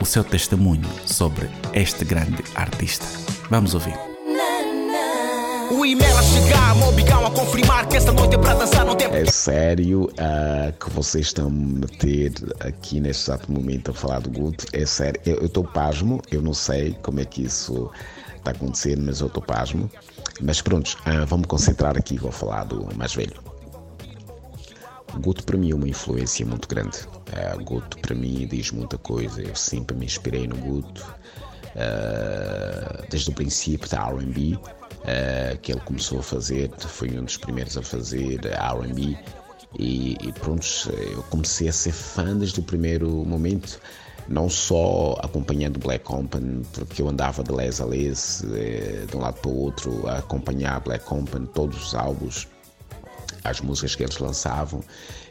o 0.00 0.04
seu 0.04 0.24
testemunho 0.24 0.88
sobre 1.06 1.48
este 1.74 2.04
grande 2.04 2.42
artista. 2.54 3.06
Vamos 3.50 3.74
ouvir. 3.74 4.11
O 5.72 5.86
e-mail 5.86 6.18
a 6.18 6.22
chegar, 6.22 6.74
me 6.76 6.82
obrigam 6.82 7.26
a 7.26 7.30
confirmar 7.30 7.88
que 7.88 7.96
esta 7.96 8.12
noite 8.12 8.34
é 8.34 8.38
para 8.38 8.54
dançar, 8.54 8.86
É 9.10 9.24
sério 9.24 10.12
ah, 10.18 10.70
que 10.72 10.90
vocês 10.90 11.26
estão 11.26 11.46
a 11.46 11.50
meter 11.50 12.32
aqui 12.60 13.00
neste 13.00 13.30
exato 13.30 13.50
momento 13.50 13.90
a 13.90 13.94
falar 13.94 14.20
do 14.20 14.30
Guto? 14.30 14.66
É 14.72 14.84
sério, 14.84 15.20
eu 15.24 15.46
estou 15.46 15.64
pasmo, 15.64 16.20
eu 16.30 16.42
não 16.42 16.52
sei 16.52 16.94
como 17.02 17.20
é 17.20 17.24
que 17.24 17.44
isso 17.44 17.90
está 18.36 18.50
acontecendo, 18.50 19.02
mas 19.02 19.20
eu 19.20 19.28
estou 19.28 19.42
pasmo. 19.42 19.90
Mas 20.42 20.60
pronto, 20.60 20.96
ah, 21.06 21.24
vamos 21.24 21.46
concentrar 21.46 21.96
aqui, 21.96 22.18
vou 22.18 22.32
falar 22.32 22.64
do 22.64 22.94
mais 22.94 23.14
velho. 23.14 23.40
Guto 25.20 25.44
para 25.44 25.56
mim 25.56 25.70
é 25.70 25.74
uma 25.74 25.88
influência 25.88 26.44
muito 26.44 26.68
grande. 26.68 26.98
O 27.58 27.64
Guto 27.64 27.98
para 27.98 28.14
mim 28.14 28.46
diz 28.46 28.70
muita 28.70 28.98
coisa, 28.98 29.40
eu 29.40 29.54
sempre 29.56 29.96
me 29.96 30.04
inspirei 30.04 30.46
no 30.46 30.56
Guto. 30.56 31.02
Ah, 31.74 33.04
desde 33.08 33.30
o 33.30 33.32
princípio 33.32 33.88
da 33.88 34.06
R&B 34.10 34.58
ah, 35.04 35.56
que 35.60 35.72
ele 35.72 35.80
começou 35.80 36.20
a 36.20 36.22
fazer, 36.22 36.70
foi 36.78 37.18
um 37.18 37.24
dos 37.24 37.36
primeiros 37.36 37.76
a 37.76 37.82
fazer 37.82 38.40
R&B 38.46 39.16
e, 39.78 40.16
e 40.20 40.32
pronto, 40.32 40.66
eu 40.90 41.22
comecei 41.24 41.68
a 41.68 41.72
ser 41.72 41.92
fã 41.92 42.36
desde 42.36 42.60
o 42.60 42.62
primeiro 42.62 43.08
momento, 43.24 43.80
não 44.28 44.48
só 44.48 45.18
acompanhando 45.22 45.78
Black 45.78 46.04
Company, 46.04 46.64
porque 46.72 47.00
eu 47.00 47.08
andava 47.08 47.42
de 47.42 47.52
les 47.52 47.80
a 47.80 47.86
les, 47.86 48.44
eh, 48.52 49.06
de 49.10 49.16
um 49.16 49.20
lado 49.20 49.40
para 49.40 49.50
o 49.50 49.56
outro, 49.56 50.06
a 50.08 50.18
acompanhar 50.18 50.80
Black 50.80 51.04
Company, 51.04 51.46
todos 51.54 51.86
os 51.86 51.94
álbuns, 51.94 52.46
as 53.44 53.60
músicas 53.60 53.94
que 53.94 54.02
eles 54.02 54.18
lançavam, 54.18 54.84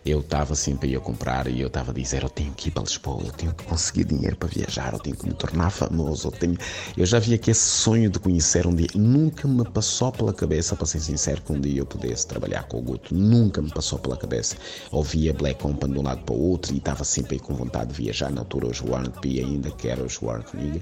eu 0.03 0.19
estava 0.19 0.55
sempre 0.55 0.95
a 0.95 0.99
comprar 0.99 1.47
e 1.47 1.61
eu 1.61 1.67
estava 1.67 1.91
a 1.91 1.93
dizer: 1.93 2.23
eu 2.23 2.29
tenho 2.29 2.51
que 2.53 2.69
ir 2.69 2.71
para 2.71 2.83
Lisboa, 2.83 3.23
eu 3.25 3.31
tenho 3.31 3.53
que 3.53 3.63
conseguir 3.65 4.05
dinheiro 4.05 4.35
para 4.35 4.49
viajar, 4.49 4.93
eu 4.93 4.99
tenho 4.99 5.15
que 5.15 5.27
me 5.27 5.33
tornar 5.33 5.69
famoso. 5.69 6.27
Eu, 6.27 6.31
tenho... 6.31 6.57
eu 6.97 7.05
já 7.05 7.19
via 7.19 7.37
que 7.37 7.51
esse 7.51 7.63
sonho 7.63 8.09
de 8.09 8.19
conhecer 8.19 8.65
um 8.65 8.75
dia 8.75 8.87
nunca 8.95 9.47
me 9.47 9.63
passou 9.63 10.11
pela 10.11 10.33
cabeça, 10.33 10.75
para 10.75 10.87
ser 10.87 10.99
sincero, 10.99 11.41
que 11.41 11.51
um 11.51 11.61
dia 11.61 11.79
eu 11.81 11.85
pudesse 11.85 12.25
trabalhar 12.25 12.63
com 12.63 12.79
o 12.79 12.81
Guto. 12.81 13.13
Nunca 13.13 13.61
me 13.61 13.69
passou 13.69 13.99
pela 13.99 14.17
cabeça. 14.17 14.55
Ouvia 14.91 15.33
Black 15.33 15.61
Company 15.61 15.93
de 15.93 15.99
um 15.99 16.03
lado 16.03 16.23
para 16.23 16.35
o 16.35 16.49
outro 16.49 16.73
e 16.73 16.77
estava 16.77 17.03
sempre 17.03 17.37
com 17.37 17.53
vontade 17.53 17.93
de 17.93 18.01
viajar. 18.01 18.31
Na 18.31 18.41
altura, 18.41 18.67
os 18.67 18.81
Warrant 18.81 19.19
P 19.21 19.39
ainda, 19.39 19.69
que 19.71 19.87
era 19.87 20.03
os 20.03 20.19
Nigga, 20.53 20.81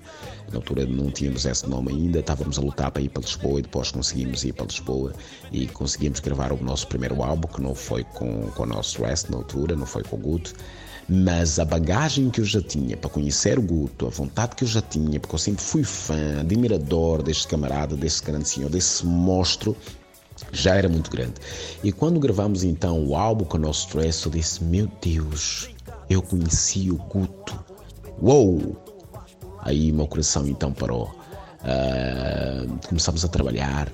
na 0.51 0.57
altura 0.57 0.85
não 0.85 1.11
tínhamos 1.11 1.45
esse 1.45 1.67
nome 1.67 1.91
ainda, 1.91 2.19
estávamos 2.19 2.57
a 2.57 2.61
lutar 2.61 2.91
para 2.91 3.01
ir 3.01 3.09
para 3.09 3.21
Lisboa 3.21 3.59
e 3.59 3.61
depois 3.63 3.91
conseguimos 3.91 4.43
ir 4.43 4.53
para 4.53 4.65
Lisboa 4.65 5.13
e 5.51 5.67
conseguimos 5.67 6.19
gravar 6.19 6.51
o 6.51 6.63
nosso 6.63 6.87
primeiro 6.87 7.21
álbum, 7.23 7.47
que 7.47 7.61
não 7.61 7.75
foi 7.75 8.03
com, 8.03 8.49
com 8.51 8.63
o 8.63 8.65
nosso 8.65 9.05
Na 9.29 9.37
altura, 9.37 9.75
não 9.75 9.85
foi 9.85 10.03
com 10.03 10.15
o 10.15 10.19
Guto, 10.19 10.53
mas 11.07 11.59
a 11.59 11.65
bagagem 11.65 12.29
que 12.29 12.41
eu 12.41 12.45
já 12.45 12.61
tinha 12.61 12.95
para 12.95 13.09
conhecer 13.09 13.57
o 13.57 13.61
Guto, 13.61 14.05
a 14.05 14.09
vontade 14.09 14.55
que 14.55 14.63
eu 14.63 14.67
já 14.67 14.81
tinha, 14.81 15.19
porque 15.19 15.33
eu 15.33 15.39
sempre 15.39 15.63
fui 15.63 15.83
fã, 15.83 16.41
admirador 16.41 17.23
deste 17.23 17.47
camarada, 17.47 17.95
deste 17.95 18.23
grande 18.23 18.47
senhor, 18.47 18.69
desse 18.69 19.05
monstro, 19.05 19.75
já 20.51 20.75
era 20.75 20.87
muito 20.87 21.09
grande. 21.09 21.33
E 21.83 21.91
quando 21.91 22.19
gravamos 22.19 22.63
então 22.63 23.03
o 23.05 23.15
álbum 23.15 23.45
com 23.45 23.57
o 23.57 23.61
nosso 23.61 23.87
Stress, 23.87 24.25
eu 24.25 24.31
disse: 24.31 24.63
Meu 24.63 24.89
Deus, 25.01 25.69
eu 26.09 26.21
conheci 26.21 26.91
o 26.91 26.97
Guto. 26.97 27.59
Uou! 28.21 28.77
Aí 29.61 29.91
meu 29.91 30.07
coração 30.07 30.47
então 30.47 30.71
parou. 30.71 31.13
Ah, 31.61 32.65
começamos 32.87 33.25
a 33.25 33.27
trabalhar. 33.27 33.91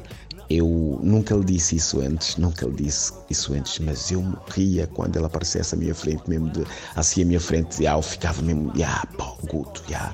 Eu 0.49 0.99
nunca 1.01 1.35
lhe 1.35 1.43
disse 1.43 1.75
isso 1.75 2.01
antes, 2.01 2.37
nunca 2.37 2.65
lhe 2.67 2.83
disse 2.83 3.13
isso 3.29 3.53
antes, 3.53 3.79
mas 3.79 4.11
eu 4.11 4.21
morria 4.21 4.87
quando 4.87 5.15
ele 5.15 5.25
aparecesse 5.25 5.75
à 5.75 5.77
minha 5.77 5.95
frente, 5.95 6.23
mesmo 6.27 6.49
de, 6.49 6.63
assim 6.95 7.23
à 7.23 7.25
minha 7.25 7.39
frente, 7.39 7.83
já, 7.83 7.93
eu 7.93 8.01
ficava 8.01 8.41
mesmo, 8.41 8.71
já, 8.75 9.05
pô, 9.17 9.35
Guto, 9.47 9.83
já, 9.89 10.13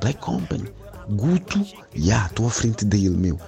Black 0.00 0.18
Company, 0.20 0.68
Guto, 1.10 1.66
já, 1.94 2.26
estou 2.26 2.46
à 2.46 2.50
frente 2.50 2.84
dele, 2.84 3.16
meu, 3.16 3.38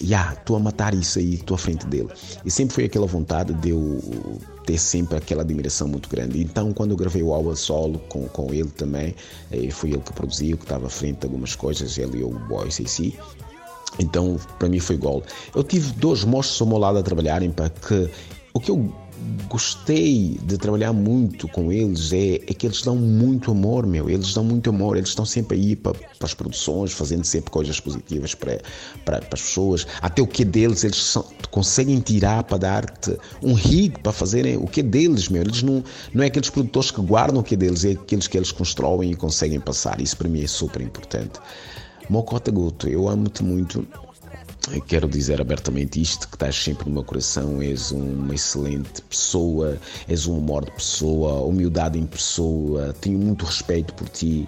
já, 0.00 0.32
estou 0.32 0.56
a 0.56 0.60
matar 0.60 0.94
isso 0.94 1.18
aí, 1.18 1.34
estou 1.34 1.54
à 1.54 1.58
frente 1.58 1.86
dele. 1.86 2.08
E 2.44 2.50
sempre 2.50 2.74
foi 2.74 2.84
aquela 2.84 3.06
vontade 3.06 3.52
de 3.54 3.70
eu 3.70 4.00
ter 4.64 4.78
sempre 4.78 5.16
aquela 5.16 5.42
admiração 5.42 5.88
muito 5.88 6.08
grande. 6.08 6.40
Então, 6.40 6.72
quando 6.72 6.92
eu 6.92 6.96
gravei 6.96 7.22
o 7.22 7.32
álbum 7.32 7.54
solo 7.54 7.98
com, 8.08 8.26
com 8.28 8.52
ele 8.52 8.70
também, 8.70 9.14
eh, 9.50 9.70
foi 9.70 9.90
ele 9.90 10.00
que 10.00 10.12
produziu, 10.12 10.56
que 10.56 10.64
estava 10.64 10.86
à 10.86 10.90
frente 10.90 11.20
de 11.20 11.26
algumas 11.26 11.54
coisas, 11.54 11.98
ele 11.98 12.18
e 12.18 12.24
o 12.24 12.30
Boy 12.30 12.70
CC. 12.70 13.14
Então, 13.98 14.38
para 14.58 14.68
mim 14.68 14.80
foi 14.80 14.96
gol. 14.96 15.22
Eu 15.54 15.62
tive 15.62 15.92
dois 15.92 16.24
monstros 16.24 16.60
ao 16.60 16.66
meu 16.66 16.78
lado 16.78 16.98
a 16.98 17.02
trabalharem 17.02 17.50
para 17.50 17.70
que 17.70 18.10
o 18.54 18.60
que 18.60 18.70
eu 18.70 18.92
gostei 19.48 20.38
de 20.44 20.56
trabalhar 20.56 20.92
muito 20.92 21.46
com 21.48 21.70
eles 21.70 22.12
é, 22.12 22.36
é 22.36 22.54
que 22.54 22.66
eles 22.66 22.82
dão 22.82 22.96
muito 22.96 23.50
amor, 23.50 23.86
meu. 23.86 24.08
Eles 24.08 24.34
dão 24.34 24.44
muito 24.44 24.70
amor, 24.70 24.96
eles 24.96 25.10
estão 25.10 25.24
sempre 25.24 25.56
aí 25.56 25.76
para, 25.76 25.94
para 25.94 26.26
as 26.26 26.34
produções, 26.34 26.92
fazendo 26.92 27.24
sempre 27.24 27.50
coisas 27.50 27.78
positivas 27.78 28.34
para, 28.34 28.60
para, 29.04 29.20
para 29.20 29.34
as 29.34 29.42
pessoas. 29.42 29.86
Até 30.00 30.22
o 30.22 30.26
que 30.26 30.42
é 30.42 30.44
deles, 30.44 30.84
eles 30.84 31.02
são, 31.02 31.24
conseguem 31.50 32.00
tirar 32.00 32.44
para 32.44 32.58
dar-te 32.58 33.16
um 33.42 33.52
rig 33.52 33.98
para 34.02 34.12
fazerem 34.12 34.56
o 34.56 34.66
que 34.66 34.80
é 34.80 34.82
deles, 34.82 35.28
meu. 35.28 35.42
Eles 35.42 35.62
não, 35.62 35.84
não 36.12 36.24
é 36.24 36.26
aqueles 36.26 36.50
produtores 36.50 36.90
que 36.90 37.00
guardam 37.00 37.40
o 37.40 37.44
que 37.44 37.54
é 37.54 37.56
deles, 37.56 37.84
é 37.84 37.92
aqueles 37.92 38.26
que 38.26 38.36
eles 38.36 38.50
constroem 38.50 39.12
e 39.12 39.14
conseguem 39.14 39.60
passar. 39.60 40.00
Isso 40.00 40.16
para 40.16 40.28
mim 40.28 40.42
é 40.42 40.46
super 40.48 40.80
importante. 40.80 41.38
Mocota 42.12 42.50
Guto, 42.50 42.90
eu 42.90 43.08
amo-te 43.08 43.42
muito. 43.42 43.88
Quero 44.86 45.08
dizer 45.08 45.40
abertamente 45.40 45.98
isto, 45.98 46.28
que 46.28 46.34
estás 46.34 46.54
sempre 46.54 46.84
no 46.86 46.92
meu 46.92 47.04
coração, 47.04 47.62
és 47.62 47.90
uma 47.90 48.34
excelente 48.34 49.00
pessoa, 49.00 49.78
és 50.06 50.26
um 50.26 50.36
amor 50.36 50.66
de 50.66 50.72
pessoa, 50.72 51.40
humildade 51.40 51.98
em 51.98 52.04
pessoa, 52.04 52.92
tenho 53.00 53.18
muito 53.18 53.46
respeito 53.46 53.94
por 53.94 54.10
ti. 54.10 54.46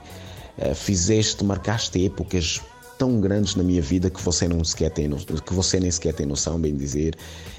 Eh, 0.59 0.75
Fizeste, 0.75 1.43
marcaste 1.43 2.05
épocas 2.05 2.61
tão 2.99 3.19
grandes 3.19 3.55
na 3.55 3.63
minha 3.63 3.81
vida 3.81 4.11
que 4.11 4.21
você 4.21 4.47
não 4.47 4.63
sequer 4.63 4.91
tem 4.91 5.09
que 5.11 5.55
você 5.55 5.81
nem 5.81 5.91
sequer 5.91 6.13
tem 6.13 6.27
noção, 6.27 6.61
bem 6.61 6.77
dizer. 6.77 7.17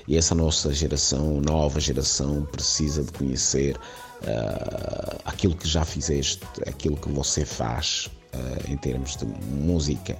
E 0.07 0.15
essa 0.15 0.35
nossa 0.35 0.71
geração, 0.71 1.41
nova 1.41 1.79
geração, 1.79 2.43
precisa 2.51 3.03
de 3.03 3.11
conhecer 3.11 3.75
ah, 4.23 5.17
aquilo 5.25 5.55
que 5.55 5.67
já 5.67 5.83
fizeste, 5.83 6.41
aquilo 6.67 6.95
que 6.95 7.09
você 7.09 7.43
faz 7.43 8.07
ah, 8.35 8.71
em 8.71 8.77
termos 8.77 9.15
de 9.15 9.25
música. 9.25 10.17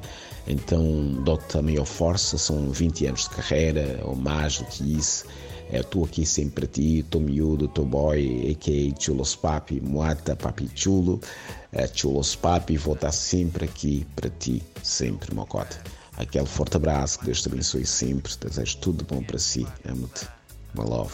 Então, 0.48 0.84
dou-te 1.24 1.58
a 1.58 1.62
maior 1.62 1.86
força, 1.86 2.38
são 2.38 2.70
20 2.72 3.08
anos 3.08 3.24
de 3.24 3.30
carreira, 3.32 4.00
ou 4.04 4.16
mais 4.16 4.60
do 4.60 4.66
que 4.66 4.98
isso. 4.98 5.26
Estou 5.72 6.06
aqui 6.06 6.26
sempre 6.26 6.62
para 6.62 6.68
ti, 6.68 7.00
estou 7.00 7.20
miúdo, 7.20 7.66
estou 7.66 7.86
boy, 7.86 8.52
a.k.a. 8.52 9.02
Chulos 9.02 9.36
Papi, 9.36 9.82
Moata 9.82 10.36
Papi 10.36 10.70
Chulo, 10.76 11.20
eh, 11.74 11.90
Chulos 11.92 12.36
Papi, 12.36 12.78
vou 12.78 12.94
estar 12.94 13.12
sempre 13.12 13.66
aqui 13.66 14.06
para 14.16 14.30
ti, 14.30 14.62
sempre, 14.84 15.34
Mocota. 15.34 15.82
Aquele 16.18 16.46
forte 16.46 16.78
abraço, 16.78 17.20
que 17.20 17.26
Deus 17.26 17.42
te 17.42 17.50
abençoe 17.50 17.86
sempre, 17.86 18.32
desejo 18.40 18.78
tudo 18.78 19.04
de 19.04 19.06
bom 19.06 19.24
para 19.24 19.40
si, 19.40 19.66
amo-te, 19.90 20.28
my 20.76 20.86
love. 20.86 21.14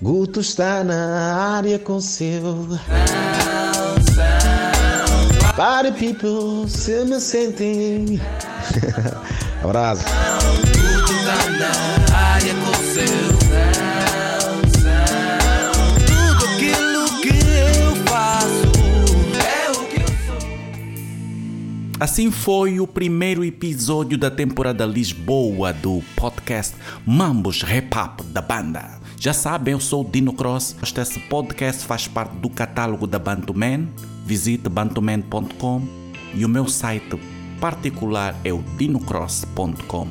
Guto 0.00 0.40
está 0.40 0.84
na 0.84 1.56
área 1.56 1.78
com 1.78 2.00
seu. 2.00 2.68
Party 5.56 5.90
people, 5.92 6.68
se 6.68 7.02
me 7.06 7.18
sentem. 7.18 8.20
Abraço. 9.64 10.04
Assim 21.98 22.30
foi 22.30 22.78
o 22.78 22.86
primeiro 22.86 23.42
episódio 23.42 24.18
da 24.18 24.30
temporada 24.30 24.84
Lisboa 24.84 25.72
do 25.72 26.02
podcast 26.14 26.76
Mambos 27.06 27.62
Rap 27.62 27.90
Up 27.96 28.22
da 28.24 28.42
banda. 28.42 29.05
Já 29.18 29.32
sabem, 29.32 29.72
eu 29.72 29.80
sou 29.80 30.02
o 30.02 30.10
Dino 30.10 30.32
Cross. 30.32 30.76
Este 30.82 31.20
podcast 31.20 31.84
faz 31.84 32.06
parte 32.06 32.36
do 32.36 32.48
catálogo 32.48 33.06
da 33.06 33.18
Bantuman. 33.18 33.88
Visite 34.24 34.68
bantuman.com 34.68 35.82
e 36.34 36.44
o 36.44 36.48
meu 36.48 36.68
site 36.68 37.18
particular 37.60 38.36
é 38.44 38.52
o 38.52 38.62
dinocross.com. 38.76 40.08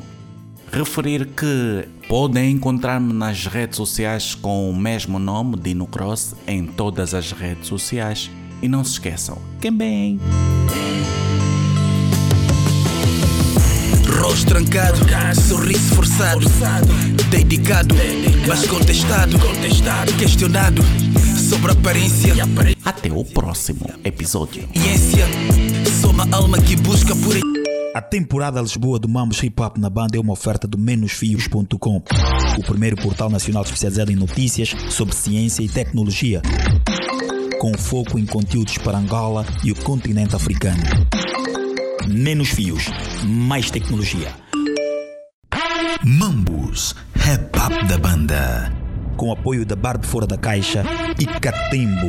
Referir 0.72 1.26
que 1.28 1.88
podem 2.08 2.50
encontrar-me 2.50 3.12
nas 3.12 3.46
redes 3.46 3.76
sociais 3.76 4.34
com 4.34 4.68
o 4.68 4.76
mesmo 4.76 5.18
nome, 5.18 5.56
Dino 5.56 5.86
Cross, 5.86 6.34
em 6.46 6.66
todas 6.66 7.14
as 7.14 7.32
redes 7.32 7.68
sociais. 7.68 8.30
E 8.60 8.68
não 8.68 8.82
se 8.82 8.92
esqueçam, 8.92 9.38
quem 9.60 9.72
bem! 9.72 10.18
Rosto 14.26 14.46
trancado, 14.48 14.98
sorriso 15.40 15.94
forçado, 15.94 16.48
dedicado, 17.30 17.94
mas 18.48 18.66
contestado, 18.66 19.38
questionado 20.18 20.82
sobre 21.48 21.70
aparência. 21.70 22.34
Até 22.84 23.08
o 23.12 23.24
próximo 23.24 23.88
episódio. 24.02 24.68
Ciência, 24.74 25.26
sou 26.00 26.10
uma 26.10 26.26
alma 26.32 26.60
que 26.60 26.74
busca 26.74 27.14
por 27.14 27.36
A 27.94 28.02
temporada 28.02 28.60
Lisboa 28.60 28.98
do 28.98 29.08
Mambos 29.08 29.40
Hip 29.44 29.62
Hop 29.62 29.78
na 29.78 29.88
banda 29.88 30.16
é 30.16 30.20
uma 30.20 30.32
oferta 30.32 30.66
do 30.66 30.76
menosfios.com, 30.76 32.02
o 32.58 32.62
primeiro 32.64 32.96
portal 32.96 33.30
nacional 33.30 33.62
especializado 33.62 34.10
em 34.10 34.16
notícias 34.16 34.74
sobre 34.90 35.14
ciência 35.14 35.62
e 35.62 35.68
tecnologia, 35.68 36.42
com 37.60 37.72
foco 37.78 38.18
em 38.18 38.26
conteúdos 38.26 38.76
para 38.78 38.98
Angola 38.98 39.46
e 39.62 39.70
o 39.70 39.76
continente 39.76 40.34
africano. 40.34 40.82
Menos 42.08 42.50
fios, 42.50 42.84
mais 43.24 43.70
tecnologia. 43.70 44.32
Mambus, 46.04 46.94
Rap 47.14 47.50
Up 47.56 47.86
da 47.86 47.98
banda. 47.98 48.72
Com 49.16 49.32
apoio 49.32 49.66
da 49.66 49.74
Bar 49.74 49.98
de 49.98 50.06
Fora 50.06 50.26
da 50.26 50.36
Caixa 50.36 50.84
e 51.18 51.26
Catembo. 51.26 52.06